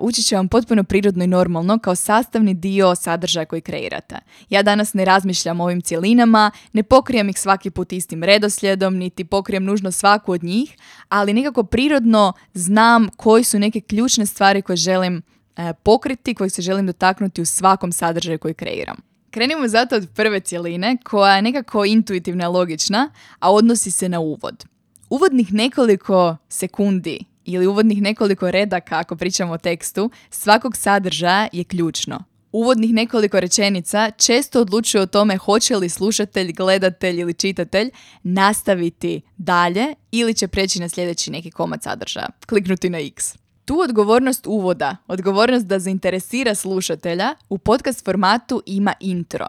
ući 0.00 0.22
će 0.22 0.36
vam 0.36 0.48
potpuno 0.48 0.84
prirodno 0.84 1.24
i 1.24 1.26
normalno 1.26 1.78
kao 1.78 1.94
sastavni 1.94 2.54
dio 2.54 2.94
sadržaja 2.94 3.46
koji 3.46 3.60
kreirate. 3.60 4.16
Ja 4.50 4.62
danas 4.62 4.94
ne 4.94 5.04
razmišljam 5.04 5.60
o 5.60 5.64
ovim 5.64 5.80
cjelinama, 5.80 6.50
ne 6.72 6.82
pokrijem 6.82 7.28
ih 7.28 7.38
svaki 7.38 7.70
put 7.70 7.92
istim 7.92 8.22
redoslijedom, 8.22 8.96
niti 8.96 9.24
pokrijem 9.24 9.64
nužno 9.64 9.90
svaku 9.90 10.32
od 10.32 10.44
njih, 10.44 10.76
ali 11.08 11.34
nekako 11.34 11.62
prirodno 11.62 12.32
znam 12.54 13.08
koji 13.16 13.44
su 13.44 13.58
neke 13.58 13.80
ključne 13.80 14.26
stvari 14.26 14.62
koje 14.62 14.76
želim 14.76 15.16
e, 15.16 15.33
pokriti, 15.82 16.34
koje 16.34 16.50
se 16.50 16.62
želim 16.62 16.86
dotaknuti 16.86 17.42
u 17.42 17.44
svakom 17.44 17.92
sadržaju 17.92 18.38
koji 18.38 18.54
kreiram. 18.54 18.96
Krenimo 19.30 19.68
zato 19.68 19.96
od 19.96 20.08
prve 20.14 20.40
cjeline 20.40 20.96
koja 21.04 21.36
je 21.36 21.42
nekako 21.42 21.84
intuitivna 21.84 22.48
logična, 22.48 23.10
a 23.38 23.52
odnosi 23.52 23.90
se 23.90 24.08
na 24.08 24.20
uvod. 24.20 24.64
Uvodnih 25.10 25.52
nekoliko 25.52 26.36
sekundi 26.48 27.24
ili 27.44 27.66
uvodnih 27.66 28.02
nekoliko 28.02 28.50
redaka 28.50 28.98
ako 28.98 29.16
pričamo 29.16 29.52
o 29.52 29.58
tekstu 29.58 30.10
svakog 30.30 30.76
sadržaja 30.76 31.48
je 31.52 31.64
ključno. 31.64 32.24
Uvodnih 32.52 32.92
nekoliko 32.92 33.40
rečenica 33.40 34.10
često 34.10 34.60
odlučuje 34.60 35.02
o 35.02 35.06
tome 35.06 35.36
hoće 35.36 35.76
li 35.76 35.88
slušatelj, 35.88 36.52
gledatelj 36.52 37.20
ili 37.20 37.34
čitatelj 37.34 37.90
nastaviti 38.22 39.20
dalje 39.36 39.94
ili 40.10 40.34
će 40.34 40.48
preći 40.48 40.80
na 40.80 40.88
sljedeći 40.88 41.30
neki 41.30 41.50
komad 41.50 41.82
sadržaja, 41.82 42.28
kliknuti 42.46 42.90
na 42.90 42.98
X. 42.98 43.43
Tu 43.64 43.80
odgovornost 43.80 44.46
uvoda, 44.46 44.96
odgovornost 45.06 45.66
da 45.66 45.78
zainteresira 45.78 46.54
slušatelja, 46.54 47.34
u 47.48 47.58
podcast 47.58 48.04
formatu 48.04 48.62
ima 48.66 48.92
intro. 49.00 49.48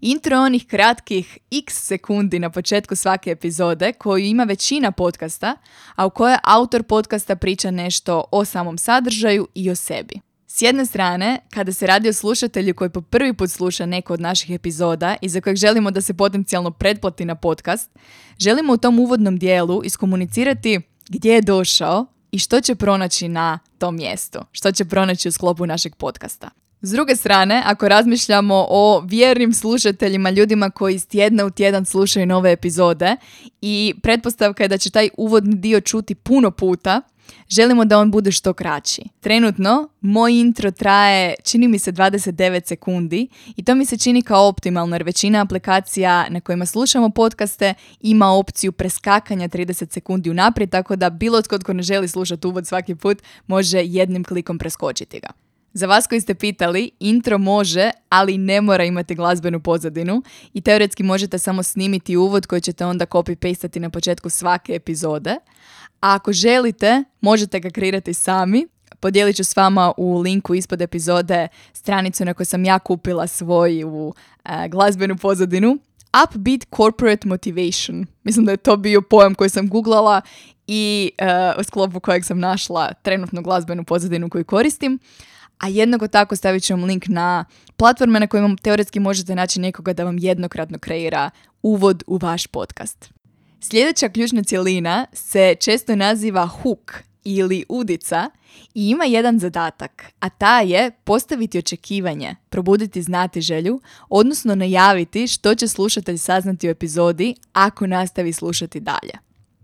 Intro 0.00 0.38
onih 0.38 0.66
kratkih 0.66 1.38
x 1.50 1.86
sekundi 1.86 2.38
na 2.38 2.50
početku 2.50 2.96
svake 2.96 3.30
epizode 3.30 3.92
koju 3.92 4.24
ima 4.24 4.44
većina 4.44 4.92
podcasta, 4.92 5.56
a 5.94 6.06
u 6.06 6.10
kojoj 6.10 6.36
autor 6.44 6.82
podcasta 6.82 7.36
priča 7.36 7.70
nešto 7.70 8.24
o 8.30 8.44
samom 8.44 8.78
sadržaju 8.78 9.48
i 9.54 9.70
o 9.70 9.74
sebi. 9.74 10.20
S 10.46 10.62
jedne 10.62 10.86
strane, 10.86 11.38
kada 11.50 11.72
se 11.72 11.86
radi 11.86 12.08
o 12.08 12.12
slušatelju 12.12 12.74
koji 12.74 12.90
po 12.90 13.00
prvi 13.00 13.32
put 13.34 13.50
sluša 13.50 13.86
neko 13.86 14.14
od 14.14 14.20
naših 14.20 14.50
epizoda 14.50 15.16
i 15.20 15.28
za 15.28 15.40
kojeg 15.40 15.56
želimo 15.56 15.90
da 15.90 16.00
se 16.00 16.14
potencijalno 16.14 16.70
pretplati 16.70 17.24
na 17.24 17.34
podcast, 17.34 17.90
želimo 18.38 18.72
u 18.72 18.76
tom 18.76 18.98
uvodnom 18.98 19.38
dijelu 19.38 19.82
iskomunicirati 19.84 20.80
gdje 21.08 21.34
je 21.34 21.42
došao, 21.42 22.06
i 22.32 22.38
što 22.38 22.60
će 22.60 22.74
pronaći 22.74 23.28
na 23.28 23.58
tom 23.78 23.96
mjestu, 23.96 24.38
što 24.52 24.72
će 24.72 24.84
pronaći 24.84 25.28
u 25.28 25.32
sklopu 25.32 25.66
našeg 25.66 25.94
podcasta. 25.96 26.50
S 26.84 26.90
druge 26.90 27.16
strane, 27.16 27.62
ako 27.66 27.88
razmišljamo 27.88 28.66
o 28.68 29.02
vjernim 29.06 29.52
slušateljima, 29.52 30.30
ljudima 30.30 30.70
koji 30.70 30.94
iz 30.94 31.06
tjedna 31.08 31.44
u 31.44 31.50
tjedan 31.50 31.84
slušaju 31.84 32.26
nove 32.26 32.52
epizode 32.52 33.16
i 33.60 33.94
pretpostavka 34.02 34.64
je 34.64 34.68
da 34.68 34.78
će 34.78 34.90
taj 34.90 35.08
uvodni 35.16 35.56
dio 35.56 35.80
čuti 35.80 36.14
puno 36.14 36.50
puta, 36.50 37.02
Želimo 37.48 37.84
da 37.84 37.98
on 37.98 38.10
bude 38.10 38.32
što 38.32 38.52
kraći. 38.52 39.02
Trenutno, 39.20 39.88
moj 40.00 40.40
intro 40.40 40.70
traje, 40.70 41.34
čini 41.44 41.68
mi 41.68 41.78
se 41.78 41.92
29 41.92 42.66
sekundi 42.66 43.28
i 43.56 43.64
to 43.64 43.74
mi 43.74 43.84
se 43.84 43.98
čini 43.98 44.22
kao 44.22 44.48
optimalno 44.48 44.96
jer 44.96 45.02
većina 45.02 45.42
aplikacija 45.42 46.28
na 46.28 46.40
kojima 46.40 46.66
slušamo 46.66 47.10
podcaste 47.10 47.74
ima 48.00 48.30
opciju 48.30 48.72
preskakanja 48.72 49.48
30 49.48 49.92
sekundi 49.92 50.30
unaprijed, 50.30 50.70
tako 50.70 50.96
da 50.96 51.10
bilo 51.10 51.42
tko 51.42 51.58
tko 51.58 51.72
ne 51.72 51.82
želi 51.82 52.08
slušati 52.08 52.46
uvod 52.46 52.66
svaki 52.66 52.94
put 52.94 53.22
može 53.46 53.82
jednim 53.84 54.24
klikom 54.24 54.58
preskočiti 54.58 55.20
ga. 55.20 55.28
Za 55.74 55.86
vas 55.86 56.06
koji 56.06 56.20
ste 56.20 56.34
pitali, 56.34 56.90
intro 57.00 57.38
može, 57.38 57.90
ali 58.08 58.38
ne 58.38 58.60
mora 58.60 58.84
imati 58.84 59.14
glazbenu 59.14 59.60
pozadinu 59.60 60.22
i 60.52 60.60
teoretski 60.60 61.02
možete 61.02 61.38
samo 61.38 61.62
snimiti 61.62 62.16
uvod 62.16 62.46
koji 62.46 62.60
ćete 62.60 62.86
onda 62.86 63.06
copy-pastati 63.06 63.78
na 63.78 63.90
početku 63.90 64.30
svake 64.30 64.74
epizode. 64.74 65.36
A 66.02 66.14
ako 66.14 66.32
želite, 66.32 67.04
možete 67.20 67.60
ga 67.60 67.70
kreirati 67.70 68.14
sami. 68.14 68.66
Podijelit 69.00 69.36
ću 69.36 69.44
s 69.44 69.56
vama 69.56 69.92
u 69.96 70.18
linku 70.18 70.54
ispod 70.54 70.82
epizode 70.82 71.48
stranicu 71.72 72.24
na 72.24 72.34
kojoj 72.34 72.46
sam 72.46 72.64
ja 72.64 72.78
kupila 72.78 73.26
svoju 73.26 74.14
e, 74.44 74.68
glazbenu 74.68 75.16
pozadinu. 75.16 75.78
Upbeat 76.24 76.66
Corporate 76.76 77.28
Motivation. 77.28 78.06
Mislim 78.24 78.46
da 78.46 78.50
je 78.50 78.56
to 78.56 78.76
bio 78.76 79.02
pojam 79.02 79.34
koji 79.34 79.50
sam 79.50 79.68
googlala 79.68 80.20
i 80.66 81.10
uh, 81.20 81.60
u 81.60 81.64
sklopu 81.64 82.00
kojeg 82.00 82.24
sam 82.24 82.38
našla 82.38 82.92
trenutnu 83.02 83.42
glazbenu 83.42 83.84
pozadinu 83.84 84.30
koju 84.30 84.44
koristim. 84.44 84.98
A 85.58 85.68
jednako 85.68 86.08
tako 86.08 86.36
stavit 86.36 86.62
ću 86.62 86.72
vam 86.74 86.84
link 86.84 87.04
na 87.08 87.44
platforme 87.76 88.20
na 88.20 88.26
kojima 88.26 88.56
teoretski 88.62 89.00
možete 89.00 89.34
naći 89.34 89.60
nekoga 89.60 89.92
da 89.92 90.04
vam 90.04 90.18
jednokratno 90.18 90.78
kreira 90.78 91.30
uvod 91.62 92.02
u 92.06 92.16
vaš 92.16 92.46
podcast. 92.46 93.21
Sljedeća 93.64 94.08
ključna 94.08 94.42
cjelina 94.42 95.06
se 95.12 95.54
često 95.60 95.96
naziva 95.96 96.46
hook 96.46 96.92
ili 97.24 97.64
udica 97.68 98.30
i 98.74 98.88
ima 98.88 99.04
jedan 99.04 99.38
zadatak, 99.38 100.04
a 100.20 100.28
ta 100.28 100.60
je 100.60 100.90
postaviti 101.04 101.58
očekivanje, 101.58 102.36
probuditi 102.48 103.02
znati 103.02 103.40
želju, 103.40 103.80
odnosno 104.08 104.54
najaviti 104.54 105.26
što 105.26 105.54
će 105.54 105.68
slušatelj 105.68 106.18
saznati 106.18 106.68
u 106.68 106.70
epizodi 106.70 107.34
ako 107.52 107.86
nastavi 107.86 108.32
slušati 108.32 108.80
dalje. 108.80 109.12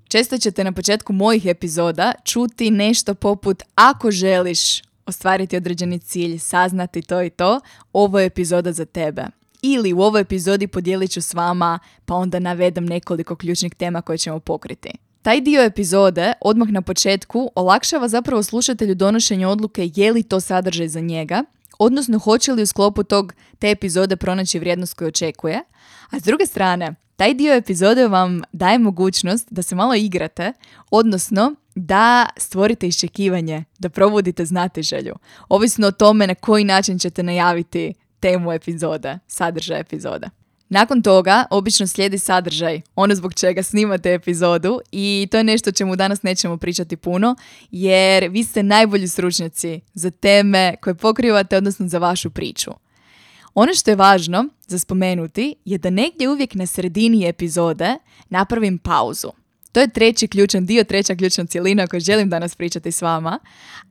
Često 0.09 0.39
ćete 0.39 0.65
na 0.65 0.73
početku 0.73 1.13
mojih 1.13 1.47
epizoda 1.47 2.13
čuti 2.25 2.71
nešto 2.71 3.15
poput 3.15 3.63
ako 3.75 4.11
želiš 4.11 4.83
ostvariti 5.07 5.57
određeni 5.57 5.99
cilj, 5.99 6.39
saznati 6.39 7.03
to 7.03 7.23
i 7.23 7.31
to, 7.31 7.61
ovo 7.93 8.21
je 8.21 8.27
epizoda 8.27 8.73
za 8.73 8.85
tebe. 8.85 9.38
Ili 9.63 9.93
u 9.93 10.01
ovoj 10.01 10.21
epizodi 10.21 10.67
podijelit 10.67 11.11
ću 11.11 11.23
s 11.23 11.35
vama 11.35 11.79
pa 12.05 12.15
onda 12.15 12.39
navedem 12.39 12.87
nekoliko 12.87 13.37
ključnih 13.37 13.75
tema 13.75 14.03
koje 14.03 14.19
ćemo 14.19 14.41
pokriti. 14.41 14.91
Taj 15.23 15.41
dio 15.41 15.63
epizode, 15.63 16.33
odmah 16.41 16.69
na 16.69 16.83
početku, 16.83 17.51
olakšava 17.55 18.09
zapravo 18.09 18.43
slušatelju 18.43 18.95
donošenje 18.95 19.47
odluke 19.47 19.91
je 19.95 20.13
li 20.13 20.23
to 20.23 20.41
sadržaj 20.41 20.89
za 20.89 21.01
njega, 21.01 21.45
odnosno 21.79 22.19
hoće 22.19 22.53
li 22.53 22.63
u 22.63 22.67
sklopu 22.67 23.03
tog 23.03 23.33
te 23.59 23.71
epizode 23.71 24.17
pronaći 24.17 24.59
vrijednost 24.59 24.95
koju 24.95 25.09
očekuje, 25.09 25.63
a 26.11 26.21
s 26.21 26.23
druge 26.23 26.47
strane, 26.47 26.95
taj 27.17 27.35
dio 27.35 27.55
epizode 27.55 28.07
vam 28.09 28.43
daje 28.53 28.79
mogućnost 28.79 29.49
da 29.51 29.63
se 29.63 29.75
malo 29.75 29.95
igrate, 29.95 30.53
odnosno 30.91 31.55
da 31.75 32.27
stvorite 32.37 32.89
iščekivanje, 32.89 33.65
da 33.79 33.89
provodite 33.89 34.45
znate 34.45 34.83
želju. 34.83 35.15
Ovisno 35.49 35.87
o 35.87 35.91
tome 35.91 36.27
na 36.27 36.35
koji 36.35 36.65
način 36.65 36.99
ćete 36.99 37.23
najaviti 37.23 37.95
temu 38.21 38.53
epizode, 38.53 39.19
sadržaj 39.27 39.81
epizode. 39.81 40.29
Nakon 40.69 41.03
toga 41.03 41.45
obično 41.51 41.87
slijedi 41.87 42.19
sadržaj, 42.19 42.81
ono 42.97 43.15
zbog 43.15 43.35
čega 43.35 43.63
snimate 43.63 44.15
epizodu 44.15 44.81
i 44.93 45.29
to 45.31 45.37
je 45.37 45.45
nešto 45.45 45.73
čemu 45.73 45.97
danas 45.97 46.23
nećemo 46.23 46.57
pričati 46.57 46.97
puno 46.97 47.37
jer 47.71 48.29
vi 48.29 48.45
ste 48.45 48.63
najbolji 48.63 49.09
stručnjaci 49.09 49.81
za 49.95 50.11
teme 50.11 50.77
koje 50.81 50.95
pokrivate, 50.95 51.57
odnosno 51.57 51.89
za 51.89 51.99
vašu 51.99 52.31
priču. 52.31 52.71
Ono 53.55 53.75
što 53.75 53.91
je 53.91 53.97
važno 53.97 54.45
za 54.67 54.79
spomenuti 54.79 55.55
je 55.65 55.79
da 55.79 55.91
negdje 55.91 56.29
uvijek 56.29 56.55
na 56.55 56.67
sredini 56.67 57.29
epizode 57.29 57.97
napravim 58.29 58.79
pauzu. 58.79 59.29
To 59.73 59.81
je 59.81 59.89
treći 59.89 60.29
ključan 60.29 60.67
dio, 60.67 60.85
treća 60.85 61.15
ključna 61.15 61.47
cjelina 61.47 61.87
koju 61.87 62.01
želim 62.01 62.31
danas 62.31 62.55
pričati 62.55 62.93
s 62.93 63.03
vama, 63.03 63.39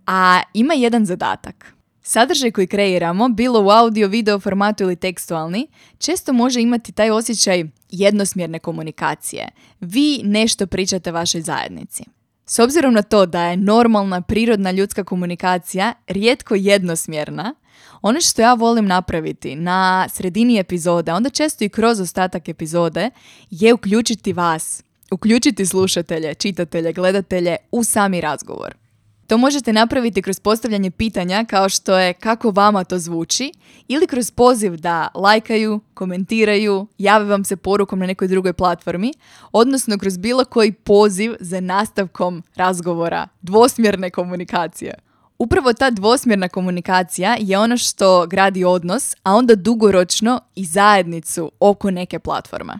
a 0.08 0.42
ima 0.54 0.74
jedan 0.74 1.06
zadatak. 1.06 1.77
Sadržaj 2.10 2.52
koji 2.52 2.68
kreiramo, 2.68 3.30
bilo 3.30 3.62
u 3.62 3.70
audio, 3.70 4.08
video 4.08 4.40
formatu 4.40 4.84
ili 4.84 4.96
tekstualni, 4.96 5.68
često 5.98 6.34
može 6.34 6.62
imati 6.62 6.92
taj 6.92 7.12
osjećaj 7.12 7.64
jednosmjerne 7.90 8.60
komunikacije. 8.60 9.50
Vi 9.80 10.22
nešto 10.24 10.68
pričate 10.68 11.12
vašoj 11.12 11.42
zajednici. 11.42 12.04
S 12.46 12.60
obzirom 12.60 12.94
na 12.94 13.02
to 13.02 13.26
da 13.26 13.44
je 13.44 13.58
normalna, 13.58 14.22
prirodna 14.22 14.72
ljudska 14.72 15.04
komunikacija 15.04 15.94
rijetko 16.08 16.56
jednosmjerna, 16.56 17.56
ono 18.02 18.22
što 18.22 18.42
ja 18.42 18.54
volim 18.54 18.86
napraviti 18.86 19.56
na 19.56 20.08
sredini 20.10 20.60
epizode, 20.60 21.14
onda 21.14 21.30
često 21.30 21.64
i 21.64 21.70
kroz 21.70 22.00
ostatak 22.00 22.50
epizode, 22.50 23.10
je 23.50 23.74
uključiti 23.74 24.34
vas, 24.34 24.84
uključiti 25.12 25.66
slušatelje, 25.66 26.34
čitatelje, 26.34 26.94
gledatelje 26.94 27.56
u 27.72 27.84
sami 27.84 28.22
razgovor. 28.22 28.87
To 29.28 29.38
možete 29.38 29.74
napraviti 29.74 30.22
kroz 30.22 30.40
postavljanje 30.40 30.92
pitanja 30.92 31.46
kao 31.50 31.70
što 31.70 31.98
je 31.98 32.14
kako 32.14 32.52
vama 32.52 32.84
to 32.84 33.00
zvuči 33.00 33.52
ili 33.88 34.08
kroz 34.08 34.32
poziv 34.32 34.76
da 34.76 35.08
lajkaju, 35.16 35.80
komentiraju, 35.94 36.88
jave 36.98 37.26
vam 37.26 37.44
se 37.44 37.58
porukom 37.58 38.00
na 38.00 38.06
nekoj 38.06 38.28
drugoj 38.28 38.54
platformi, 38.54 39.14
odnosno 39.52 39.98
kroz 39.98 40.18
bilo 40.18 40.46
koji 40.46 40.72
poziv 40.72 41.34
za 41.40 41.60
nastavkom 41.60 42.44
razgovora, 42.56 43.28
dvosmjerne 43.42 44.10
komunikacije. 44.10 44.94
Upravo 45.40 45.74
ta 45.74 45.90
dvosmjerna 45.90 46.50
komunikacija 46.50 47.36
je 47.40 47.58
ono 47.58 47.78
što 47.78 48.28
gradi 48.28 48.64
odnos, 48.64 49.16
a 49.24 49.34
onda 49.34 49.56
dugoročno 49.56 50.42
i 50.56 50.66
zajednicu 50.66 51.52
oko 51.60 51.92
neke 51.92 52.20
platforme. 52.20 52.74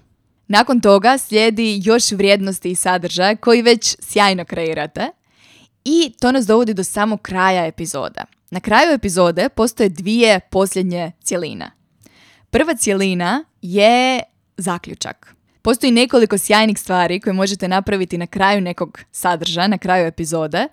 Nakon 0.48 0.82
toga 0.82 1.18
slijedi 1.18 1.82
još 1.84 2.12
vrijednosti 2.12 2.72
i 2.72 2.76
sadržaja 2.76 3.36
koji 3.36 3.62
već 3.62 3.96
sjajno 4.00 4.46
kreirate 4.46 5.17
i 5.90 6.14
to 6.20 6.32
nas 6.32 6.46
dovodi 6.46 6.74
do 6.74 6.84
samog 6.84 7.22
kraja 7.22 7.66
epizoda. 7.66 8.26
Na 8.52 8.60
kraju 8.60 8.94
epizode 8.94 9.50
postoje 9.50 9.90
dvije 9.90 10.40
posljednje 10.40 11.12
cjeline. 11.24 11.72
Prva 12.50 12.76
cjelina 12.76 13.44
je 13.62 14.24
zaključak. 14.58 15.36
Postoji 15.62 15.92
nekoliko 15.92 16.38
sjajnih 16.38 16.80
stvari 16.80 17.20
koje 17.20 17.34
možete 17.34 17.68
napraviti 17.68 18.18
na 18.18 18.28
kraju 18.28 18.62
nekog 18.62 19.00
sadržaja, 19.12 19.68
na 19.68 19.78
kraju 19.78 20.08
epizode 20.08 20.68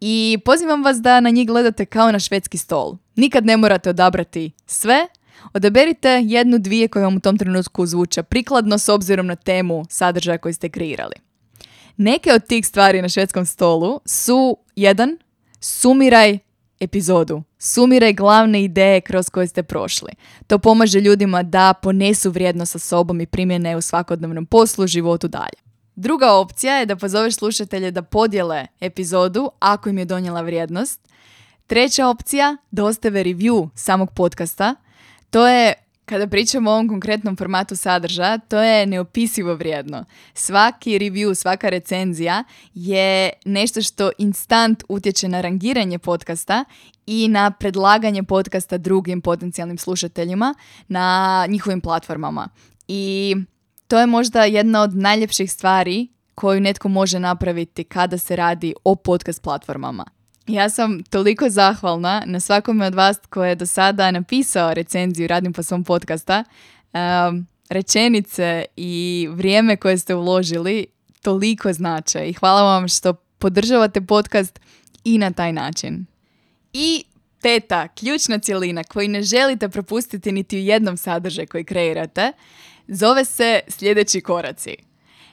i 0.00 0.38
pozivam 0.44 0.84
vas 0.84 0.96
da 0.96 1.20
na 1.20 1.30
njih 1.30 1.46
gledate 1.46 1.84
kao 1.86 2.12
na 2.12 2.18
švedski 2.18 2.58
stol. 2.58 2.96
Nikad 3.16 3.46
ne 3.46 3.56
morate 3.56 3.90
odabrati 3.90 4.50
sve, 4.66 5.06
odaberite 5.54 6.22
jednu, 6.24 6.58
dvije 6.58 6.88
koje 6.88 7.04
vam 7.04 7.16
u 7.16 7.20
tom 7.20 7.38
trenutku 7.38 7.86
zvuče 7.86 8.22
prikladno 8.22 8.78
s 8.78 8.88
obzirom 8.88 9.26
na 9.26 9.36
temu 9.36 9.84
sadržaja 9.88 10.38
koji 10.38 10.54
ste 10.54 10.68
kreirali. 10.68 11.29
Neke 11.96 12.32
od 12.32 12.46
tih 12.46 12.66
stvari 12.66 13.02
na 13.02 13.08
švedskom 13.08 13.46
stolu 13.46 14.00
su 14.04 14.56
jedan, 14.76 15.18
sumiraj 15.60 16.38
epizodu. 16.80 17.42
Sumiraj 17.58 18.12
glavne 18.12 18.64
ideje 18.64 19.00
kroz 19.00 19.30
koje 19.30 19.46
ste 19.46 19.62
prošli. 19.62 20.12
To 20.46 20.58
pomaže 20.58 21.00
ljudima 21.00 21.42
da 21.42 21.74
ponesu 21.82 22.30
vrijednost 22.30 22.72
sa 22.72 22.78
sobom 22.78 23.20
i 23.20 23.26
primjene 23.26 23.76
u 23.76 23.80
svakodnevnom 23.80 24.46
poslu, 24.46 24.86
životu 24.86 25.28
dalje. 25.28 25.60
Druga 25.96 26.32
opcija 26.32 26.76
je 26.76 26.86
da 26.86 26.96
pozoveš 26.96 27.36
slušatelje 27.36 27.90
da 27.90 28.02
podijele 28.02 28.66
epizodu 28.80 29.50
ako 29.58 29.88
im 29.88 29.98
je 29.98 30.04
donijela 30.04 30.40
vrijednost. 30.40 31.08
Treća 31.66 32.06
opcija, 32.06 32.56
da 32.70 32.84
ostave 32.84 33.24
review 33.24 33.68
samog 33.74 34.10
podcasta. 34.14 34.74
To 35.30 35.48
je 35.48 35.74
kada 36.10 36.26
pričamo 36.26 36.70
o 36.70 36.74
ovom 36.74 36.88
konkretnom 36.88 37.36
formatu 37.36 37.76
sadržaja, 37.76 38.38
to 38.38 38.62
je 38.62 38.86
neopisivo 38.86 39.54
vrijedno. 39.54 40.04
Svaki 40.34 40.98
review, 40.98 41.34
svaka 41.34 41.68
recenzija 41.68 42.44
je 42.74 43.30
nešto 43.44 43.82
što 43.82 44.10
instant 44.18 44.84
utječe 44.88 45.28
na 45.28 45.40
rangiranje 45.40 45.98
podcasta 45.98 46.64
i 47.06 47.28
na 47.28 47.50
predlaganje 47.50 48.22
podcasta 48.22 48.78
drugim 48.78 49.20
potencijalnim 49.20 49.78
slušateljima 49.78 50.54
na 50.88 51.46
njihovim 51.48 51.80
platformama. 51.80 52.48
I 52.88 53.36
to 53.88 53.98
je 53.98 54.06
možda 54.06 54.44
jedna 54.44 54.82
od 54.82 54.96
najljepših 54.96 55.52
stvari 55.52 56.08
koju 56.34 56.60
netko 56.60 56.88
može 56.88 57.20
napraviti 57.20 57.84
kada 57.84 58.18
se 58.18 58.36
radi 58.36 58.74
o 58.84 58.94
podcast 58.94 59.42
platformama. 59.42 60.19
Ja 60.50 60.70
sam 60.70 61.02
toliko 61.02 61.50
zahvalna 61.50 62.22
na 62.26 62.40
svakome 62.40 62.86
od 62.86 62.94
vas 62.94 63.16
koje 63.28 63.48
je 63.48 63.54
do 63.54 63.66
sada 63.66 64.10
napisao 64.10 64.74
recenziju 64.74 65.28
Radim 65.28 65.52
po 65.52 65.62
svom 65.62 65.84
podcasta. 65.84 66.44
rečenice 67.68 68.64
i 68.76 69.28
vrijeme 69.32 69.76
koje 69.76 69.98
ste 69.98 70.14
uložili 70.14 70.86
toliko 71.22 71.72
znače 71.72 72.28
i 72.28 72.32
hvala 72.32 72.62
vam 72.62 72.88
što 72.88 73.12
podržavate 73.12 74.00
podcast 74.00 74.60
i 75.04 75.18
na 75.18 75.30
taj 75.30 75.52
način. 75.52 76.06
I 76.72 77.04
peta, 77.42 77.88
ključna 77.88 78.38
cjelina 78.38 78.84
koju 78.84 79.08
ne 79.08 79.22
želite 79.22 79.68
propustiti 79.68 80.32
niti 80.32 80.56
u 80.56 80.60
jednom 80.60 80.96
sadržaju 80.96 81.48
koji 81.48 81.64
kreirate, 81.64 82.32
zove 82.88 83.24
se 83.24 83.60
sljedeći 83.68 84.20
koraci. 84.20 84.76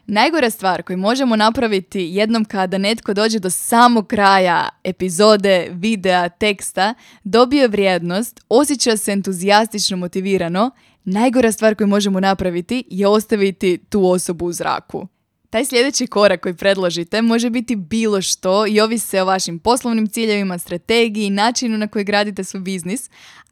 Najgora 0.10 0.50
stvar 0.50 0.84
koju 0.84 0.98
možemo 0.98 1.36
napraviti 1.36 2.00
jednom 2.02 2.46
kada 2.46 2.78
netko 2.78 3.14
dođe 3.14 3.40
do 3.40 3.50
samog 3.50 4.08
kraja 4.08 4.70
epizode, 4.84 5.68
videa, 5.72 6.30
teksta, 6.30 6.94
dobije 7.24 7.68
vrijednost, 7.68 8.40
osjeća 8.50 8.98
se 8.98 9.12
entuzijastično 9.12 9.98
motivirano, 9.98 10.72
najgora 11.04 11.52
stvar 11.52 11.76
koju 11.76 11.88
možemo 11.88 12.20
napraviti 12.20 12.84
je 12.90 13.08
ostaviti 13.08 13.78
tu 13.90 14.10
osobu 14.10 14.46
u 14.46 14.54
zraku. 14.54 15.08
Taj 15.50 15.66
sljedeći 15.66 16.08
korak 16.08 16.42
koji 16.42 16.56
predložite 16.56 17.22
može 17.22 17.50
biti 17.50 17.76
bilo 17.76 18.22
što 18.22 18.68
i 18.68 18.82
ovise 18.82 19.22
o 19.22 19.26
vašim 19.26 19.60
poslovnim 19.60 20.08
ciljevima, 20.08 20.58
strategiji, 20.58 21.30
načinu 21.30 21.78
na 21.78 21.88
koji 21.88 22.06
gradite 22.06 22.44
svoj 22.44 22.62
biznis, 22.62 23.10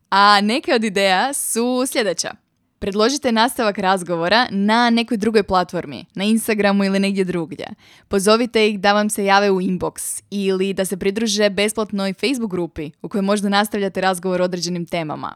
a 0.10 0.42
neke 0.42 0.74
od 0.74 0.84
ideja 0.84 1.34
su 1.34 1.84
sljedeća. 1.88 2.45
Predložite 2.86 3.32
nastavak 3.32 3.78
razgovora 3.78 4.48
na 4.52 4.90
nekoj 4.90 5.18
drugoj 5.18 5.44
platformi, 5.44 6.06
na 6.16 6.24
Instagramu 6.24 6.84
ili 6.84 7.00
negdje 7.00 7.24
drugdje. 7.24 7.68
Pozovite 8.08 8.70
ih 8.70 8.80
da 8.80 8.94
vam 8.94 9.10
se 9.10 9.26
jave 9.26 9.52
u 9.52 9.62
inbox 9.62 10.24
ili 10.30 10.74
da 10.74 10.86
se 10.86 10.98
pridruže 10.98 11.50
besplatnoj 11.50 12.14
Facebook 12.14 12.52
grupi 12.52 12.92
u 13.02 13.10
kojoj 13.10 13.22
možda 13.22 13.50
nastavljate 13.50 14.02
razgovor 14.02 14.42
o 14.42 14.44
određenim 14.44 14.86
temama. 14.86 15.36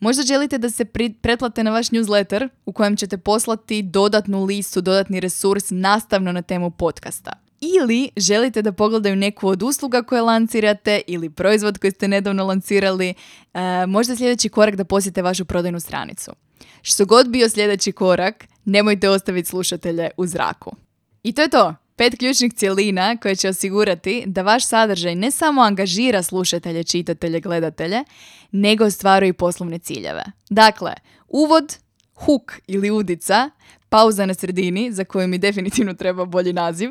Možda 0.00 0.22
želite 0.22 0.58
da 0.58 0.70
se 0.70 0.84
pretplate 1.22 1.64
na 1.64 1.70
vaš 1.70 1.88
newsletter 1.88 2.48
u 2.66 2.72
kojem 2.72 2.96
ćete 2.96 3.18
poslati 3.18 3.82
dodatnu 3.82 4.44
listu, 4.44 4.80
dodatni 4.80 5.20
resurs 5.20 5.64
nastavno 5.70 6.32
na 6.32 6.42
temu 6.42 6.70
podcasta. 6.70 7.32
Ili 7.60 8.10
želite 8.16 8.62
da 8.62 8.72
pogledaju 8.72 9.16
neku 9.16 9.48
od 9.48 9.62
usluga 9.62 10.02
koje 10.02 10.22
lancirate 10.22 11.00
ili 11.06 11.30
proizvod 11.30 11.78
koji 11.78 11.90
ste 11.90 12.08
nedavno 12.08 12.46
lancirali, 12.46 13.14
e, 13.54 13.86
možda 13.86 14.16
sljedeći 14.16 14.48
korak 14.48 14.76
da 14.76 14.84
posjete 14.84 15.22
vašu 15.22 15.44
prodajnu 15.44 15.80
stranicu. 15.80 16.32
Što 16.82 17.06
god 17.06 17.28
bio 17.28 17.48
sljedeći 17.48 17.92
korak, 17.92 18.46
nemojte 18.64 19.08
ostaviti 19.08 19.48
slušatelje 19.48 20.10
u 20.16 20.26
zraku. 20.26 20.76
I 21.22 21.32
to 21.32 21.42
je 21.42 21.48
to. 21.48 21.74
Pet 21.96 22.18
ključnih 22.18 22.52
cjelina 22.54 23.16
koje 23.16 23.36
će 23.36 23.48
osigurati 23.48 24.22
da 24.26 24.42
vaš 24.42 24.66
sadržaj 24.66 25.14
ne 25.14 25.30
samo 25.30 25.62
angažira 25.62 26.22
slušatelje, 26.22 26.84
čitatelje, 26.84 27.40
gledatelje, 27.40 28.04
nego 28.52 28.84
ostvaruje 28.84 29.32
poslovne 29.32 29.78
ciljeve. 29.78 30.24
Dakle, 30.50 30.92
uvod, 31.28 31.78
huk 32.14 32.52
ili 32.66 32.90
udica, 32.90 33.50
pauza 33.88 34.26
na 34.26 34.34
sredini, 34.34 34.92
za 34.92 35.04
koju 35.04 35.28
mi 35.28 35.38
definitivno 35.38 35.94
treba 35.94 36.24
bolji 36.24 36.52
naziv, 36.52 36.90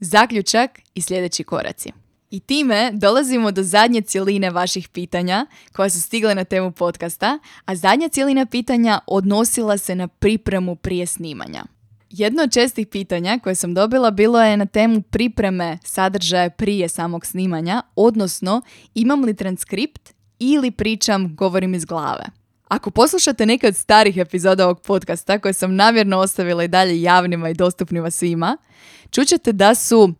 zaključak 0.00 0.80
i 0.94 1.02
sljedeći 1.02 1.44
koraci. 1.44 1.92
I 2.30 2.40
time 2.40 2.90
dolazimo 2.92 3.50
do 3.50 3.62
zadnje 3.62 4.00
cijeline 4.00 4.50
vaših 4.50 4.88
pitanja 4.88 5.46
koja 5.72 5.90
su 5.90 6.00
stigle 6.00 6.34
na 6.34 6.44
temu 6.44 6.72
podcasta, 6.72 7.38
a 7.64 7.76
zadnja 7.76 8.08
cijelina 8.08 8.46
pitanja 8.46 8.98
odnosila 9.06 9.78
se 9.78 9.94
na 9.94 10.08
pripremu 10.08 10.76
prije 10.76 11.06
snimanja. 11.06 11.64
Jedno 12.10 12.42
od 12.42 12.52
čestih 12.52 12.86
pitanja 12.86 13.38
koje 13.42 13.54
sam 13.54 13.74
dobila 13.74 14.10
bilo 14.10 14.42
je 14.42 14.56
na 14.56 14.66
temu 14.66 15.02
pripreme 15.02 15.78
sadržaja 15.84 16.50
prije 16.50 16.88
samog 16.88 17.26
snimanja, 17.26 17.82
odnosno 17.96 18.62
imam 18.94 19.24
li 19.24 19.36
transkript 19.36 20.10
ili 20.38 20.70
pričam 20.70 21.36
govorim 21.36 21.74
iz 21.74 21.84
glave. 21.84 22.24
Ako 22.68 22.90
poslušate 22.90 23.46
neke 23.46 23.66
od 23.66 23.76
starih 23.76 24.16
epizoda 24.16 24.64
ovog 24.64 24.80
podcasta 24.80 25.38
koje 25.38 25.52
sam 25.52 25.74
namjerno 25.74 26.18
ostavila 26.18 26.64
i 26.64 26.68
dalje 26.68 27.02
javnima 27.02 27.48
i 27.48 27.54
dostupnima 27.54 28.10
svima, 28.10 28.56
čućete 29.10 29.52
da 29.52 29.74
su 29.74 30.14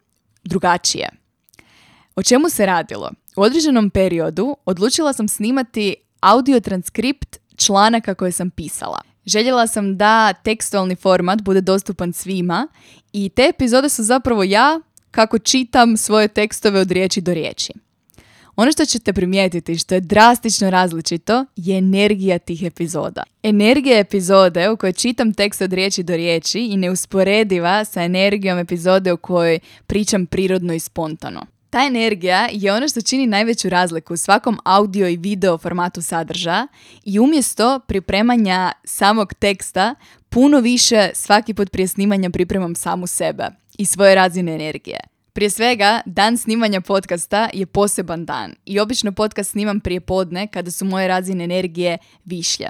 drugačije. 0.44 1.19
O 2.16 2.22
čemu 2.22 2.48
se 2.48 2.66
radilo? 2.66 3.10
U 3.36 3.42
određenom 3.42 3.90
periodu 3.90 4.56
odlučila 4.64 5.12
sam 5.12 5.28
snimati 5.28 5.94
audio 6.20 6.60
transkript 6.60 7.36
članaka 7.56 8.14
koje 8.14 8.32
sam 8.32 8.50
pisala. 8.50 9.00
Željela 9.26 9.66
sam 9.66 9.96
da 9.96 10.32
tekstualni 10.32 10.96
format 10.96 11.42
bude 11.42 11.60
dostupan 11.60 12.12
svima 12.12 12.68
i 13.12 13.28
te 13.28 13.42
epizode 13.42 13.88
su 13.88 14.02
zapravo 14.02 14.42
ja 14.42 14.80
kako 15.10 15.38
čitam 15.38 15.96
svoje 15.96 16.28
tekstove 16.28 16.80
od 16.80 16.90
riječi 16.90 17.20
do 17.20 17.34
riječi. 17.34 17.72
Ono 18.56 18.72
što 18.72 18.84
ćete 18.84 19.12
primijetiti 19.12 19.78
što 19.78 19.94
je 19.94 20.00
drastično 20.00 20.70
različito 20.70 21.44
je 21.56 21.78
energija 21.78 22.38
tih 22.38 22.62
epizoda. 22.62 23.22
Energija 23.42 23.98
epizode 23.98 24.70
u 24.70 24.76
kojoj 24.76 24.92
čitam 24.92 25.34
tekst 25.34 25.62
od 25.62 25.72
riječi 25.72 26.02
do 26.02 26.16
riječi 26.16 26.60
i 26.60 26.76
neusporediva 26.76 27.84
sa 27.84 28.02
energijom 28.02 28.58
epizode 28.58 29.12
u 29.12 29.16
kojoj 29.16 29.58
pričam 29.86 30.26
prirodno 30.26 30.74
i 30.74 30.78
spontano. 30.78 31.46
Ta 31.70 31.86
energija 31.86 32.48
je 32.52 32.72
ono 32.72 32.88
što 32.88 33.00
čini 33.00 33.26
najveću 33.26 33.68
razliku 33.68 34.14
u 34.14 34.16
svakom 34.16 34.58
audio 34.64 35.08
i 35.08 35.16
video 35.16 35.58
formatu 35.58 36.02
sadržaja 36.02 36.66
i 37.04 37.18
umjesto 37.18 37.80
pripremanja 37.86 38.72
samog 38.84 39.34
teksta 39.34 39.94
puno 40.28 40.60
više 40.60 41.10
svaki 41.14 41.54
put 41.54 41.70
prije 41.72 41.88
snimanja 41.88 42.30
pripremam 42.30 42.74
samu 42.74 43.06
sebe 43.06 43.48
i 43.78 43.86
svoje 43.86 44.14
razine 44.14 44.54
energije. 44.54 45.00
Prije 45.32 45.50
svega, 45.50 46.00
dan 46.06 46.38
snimanja 46.38 46.80
podcasta 46.80 47.48
je 47.52 47.66
poseban 47.66 48.24
dan 48.24 48.54
i 48.66 48.80
obično 48.80 49.12
podcast 49.12 49.50
snimam 49.50 49.80
prije 49.80 50.00
podne 50.00 50.46
kada 50.46 50.70
su 50.70 50.84
moje 50.84 51.08
razine 51.08 51.44
energije 51.44 51.98
višlje. 52.24 52.68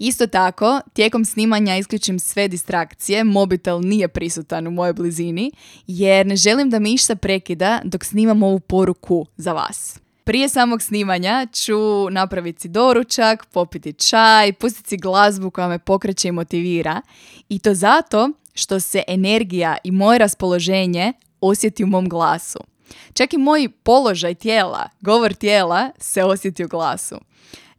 Isto 0.00 0.26
tako, 0.26 0.80
tijekom 0.92 1.24
snimanja 1.24 1.76
isključim 1.76 2.18
sve 2.18 2.48
distrakcije, 2.48 3.24
mobitel 3.24 3.80
nije 3.80 4.08
prisutan 4.08 4.66
u 4.66 4.70
mojoj 4.70 4.92
blizini, 4.92 5.52
jer 5.86 6.26
ne 6.26 6.36
želim 6.36 6.70
da 6.70 6.78
mi 6.78 6.92
išta 6.92 7.16
prekida 7.16 7.80
dok 7.84 8.04
snimam 8.04 8.42
ovu 8.42 8.60
poruku 8.60 9.26
za 9.36 9.52
vas. 9.52 10.00
Prije 10.24 10.48
samog 10.48 10.82
snimanja 10.82 11.46
ću 11.52 12.10
napraviti 12.10 12.60
si 12.60 12.68
doručak, 12.68 13.46
popiti 13.46 13.92
čaj, 13.92 14.52
pustiti 14.52 14.88
si 14.88 14.96
glazbu 14.96 15.50
koja 15.50 15.68
me 15.68 15.78
pokreće 15.78 16.28
i 16.28 16.32
motivira. 16.32 17.02
I 17.48 17.58
to 17.58 17.74
zato 17.74 18.30
što 18.54 18.80
se 18.80 19.02
energija 19.08 19.76
i 19.84 19.90
moje 19.90 20.18
raspoloženje 20.18 21.12
osjeti 21.40 21.84
u 21.84 21.86
mom 21.86 22.08
glasu. 22.08 22.58
Čak 23.12 23.32
i 23.32 23.38
moj 23.38 23.68
položaj 23.82 24.34
tijela, 24.34 24.88
govor 25.00 25.34
tijela 25.34 25.90
se 25.98 26.24
osjeti 26.24 26.64
u 26.64 26.68
glasu. 26.68 27.18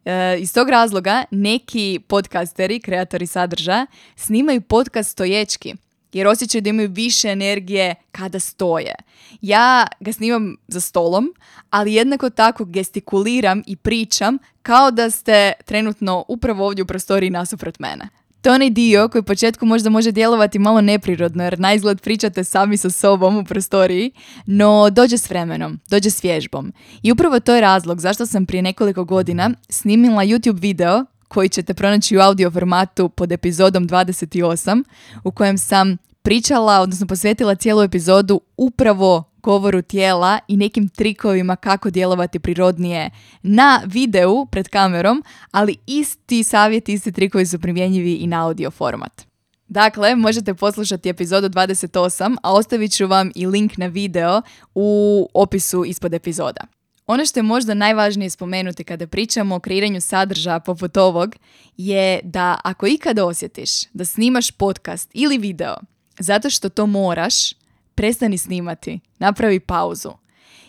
E, 0.04 0.38
iz 0.38 0.54
tog 0.54 0.68
razloga 0.68 1.24
neki 1.30 2.00
podcasteri, 2.08 2.80
kreatori 2.80 3.26
sadržaja, 3.26 3.86
snimaju 4.16 4.60
podcast 4.60 5.10
stoječki 5.10 5.74
jer 6.12 6.28
osjećaju 6.28 6.62
da 6.62 6.70
imaju 6.70 6.88
više 6.88 7.28
energije 7.28 7.94
kada 8.12 8.40
stoje. 8.40 8.94
Ja 9.40 9.86
ga 10.00 10.12
snimam 10.12 10.56
za 10.68 10.80
stolom, 10.80 11.34
ali 11.70 11.94
jednako 11.94 12.30
tako 12.30 12.64
gestikuliram 12.64 13.62
i 13.66 13.76
pričam 13.76 14.38
kao 14.62 14.90
da 14.90 15.10
ste 15.10 15.52
trenutno 15.64 16.24
upravo 16.28 16.66
ovdje 16.66 16.82
u 16.82 16.86
prostoriji 16.86 17.30
nasuprot 17.30 17.78
mene. 17.78 18.08
To 18.42 18.48
je 18.50 18.54
onaj 18.54 18.70
dio 18.70 19.08
koji 19.08 19.20
u 19.20 19.24
početku 19.24 19.66
možda 19.66 19.90
može 19.90 20.12
djelovati 20.12 20.58
malo 20.58 20.80
neprirodno 20.80 21.44
jer 21.44 21.58
na 21.58 21.74
izgled 21.74 22.00
pričate 22.00 22.44
sami 22.44 22.76
sa 22.76 22.90
sobom 22.90 23.36
u 23.36 23.44
prostoriji, 23.44 24.10
no 24.46 24.90
dođe 24.90 25.18
s 25.18 25.30
vremenom, 25.30 25.80
dođe 25.90 26.10
s 26.10 26.24
vježbom. 26.24 26.72
I 27.02 27.12
upravo 27.12 27.40
to 27.40 27.54
je 27.54 27.60
razlog 27.60 28.00
zašto 28.00 28.26
sam 28.26 28.46
prije 28.46 28.62
nekoliko 28.62 29.04
godina 29.04 29.50
snimila 29.68 30.24
YouTube 30.24 30.60
video 30.60 31.04
koji 31.28 31.48
ćete 31.48 31.74
pronaći 31.74 32.16
u 32.16 32.20
audio 32.20 32.50
formatu 32.50 33.08
pod 33.08 33.32
epizodom 33.32 33.88
28 33.88 34.84
u 35.24 35.32
kojem 35.32 35.58
sam 35.58 35.96
pričala, 36.22 36.80
odnosno 36.80 37.06
posvetila 37.06 37.54
cijelu 37.54 37.82
epizodu 37.82 38.40
upravo 38.56 39.29
govoru 39.42 39.82
tijela 39.82 40.38
i 40.48 40.56
nekim 40.56 40.88
trikovima 40.88 41.56
kako 41.56 41.90
djelovati 41.90 42.38
prirodnije 42.38 43.10
na 43.42 43.82
videu 43.86 44.46
pred 44.46 44.68
kamerom, 44.68 45.24
ali 45.50 45.76
isti 45.86 46.42
savjeti, 46.42 46.92
isti 46.92 47.12
trikovi 47.12 47.46
su 47.46 47.58
primjenjivi 47.58 48.14
i 48.14 48.26
na 48.26 48.46
audio 48.46 48.70
format. 48.70 49.22
Dakle, 49.68 50.16
možete 50.16 50.54
poslušati 50.54 51.08
epizodu 51.08 51.48
28, 51.48 52.36
a 52.42 52.52
ostavit 52.52 52.92
ću 52.92 53.06
vam 53.06 53.30
i 53.34 53.46
link 53.46 53.76
na 53.76 53.86
video 53.86 54.42
u 54.74 55.28
opisu 55.34 55.84
ispod 55.84 56.14
epizoda. 56.14 56.60
Ono 57.06 57.24
što 57.24 57.38
je 57.38 57.42
možda 57.42 57.74
najvažnije 57.74 58.30
spomenuti 58.30 58.84
kada 58.84 59.06
pričamo 59.06 59.54
o 59.54 59.60
kreiranju 59.60 60.00
sadržaja 60.00 60.60
poput 60.60 60.96
ovog 60.96 61.36
je 61.76 62.20
da 62.22 62.60
ako 62.64 62.86
ikada 62.86 63.24
osjetiš 63.24 63.70
da 63.92 64.04
snimaš 64.04 64.50
podcast 64.50 65.10
ili 65.14 65.38
video 65.38 65.74
zato 66.20 66.50
što 66.50 66.68
to 66.68 66.86
moraš, 66.86 67.52
prestani 67.94 68.38
snimati, 68.38 69.00
napravi 69.18 69.60
pauzu. 69.60 70.10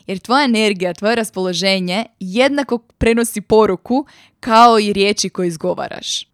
Jer 0.07 0.19
tvoja 0.19 0.45
energija, 0.45 0.93
tvoje 0.93 1.15
raspoloženje 1.15 2.05
jednako 2.19 2.77
prenosi 2.77 3.41
poruku 3.41 4.05
kao 4.39 4.79
i 4.79 4.93
riječi 4.93 5.29
koje 5.29 5.47
izgovaraš. 5.47 6.27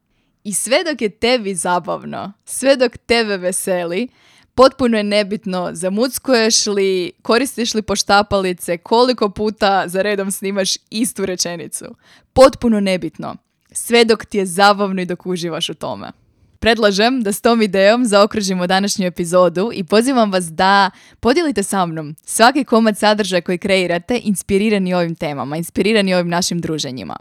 I 0.43 0.54
sve 0.54 0.84
dok 0.84 1.02
je 1.02 1.10
tebi 1.10 1.56
zabavno, 1.56 2.34
sve 2.45 2.76
dok 2.76 2.97
tebe 2.97 3.38
veseli, 3.38 4.08
potpuno 4.56 4.97
je 4.97 5.04
nebitno 5.04 5.69
zamuckuješ 5.73 6.65
li, 6.65 7.12
koristiš 7.21 7.73
li 7.73 7.82
poštapalice, 7.82 8.78
koliko 8.78 9.30
puta 9.30 9.84
za 9.88 10.02
redom 10.02 10.32
snimaš 10.32 10.69
istu 10.89 11.26
rečenicu. 11.26 11.86
Potpuno 12.34 12.80
nebitno. 12.80 13.36
Sve 13.71 14.06
dok 14.06 14.26
ti 14.26 14.38
je 14.38 14.45
zabavno 14.45 15.02
i 15.02 15.06
dok 15.06 15.26
uživaš 15.26 15.69
u 15.69 15.73
tome. 15.73 16.12
Predlažem 16.60 17.24
da 17.24 17.32
s 17.32 17.41
tom 17.41 17.62
idejom 17.62 18.06
zaokružimo 18.06 18.67
današnju 18.67 19.08
epizodu 19.08 19.72
i 19.74 19.84
pozivam 19.84 20.32
vas 20.32 20.46
da 20.46 20.91
podijelite 21.20 21.63
sa 21.63 21.86
mnom 21.86 22.15
svaki 22.26 22.63
komad 22.63 22.98
sadržaja 22.98 23.41
koji 23.41 23.58
kreirate 23.58 24.20
inspirirani 24.24 24.93
ovim 24.93 25.15
temama, 25.15 25.58
inspirirani 25.58 26.13
ovim 26.13 26.30
našim 26.30 26.62
druženjima. 26.62 27.17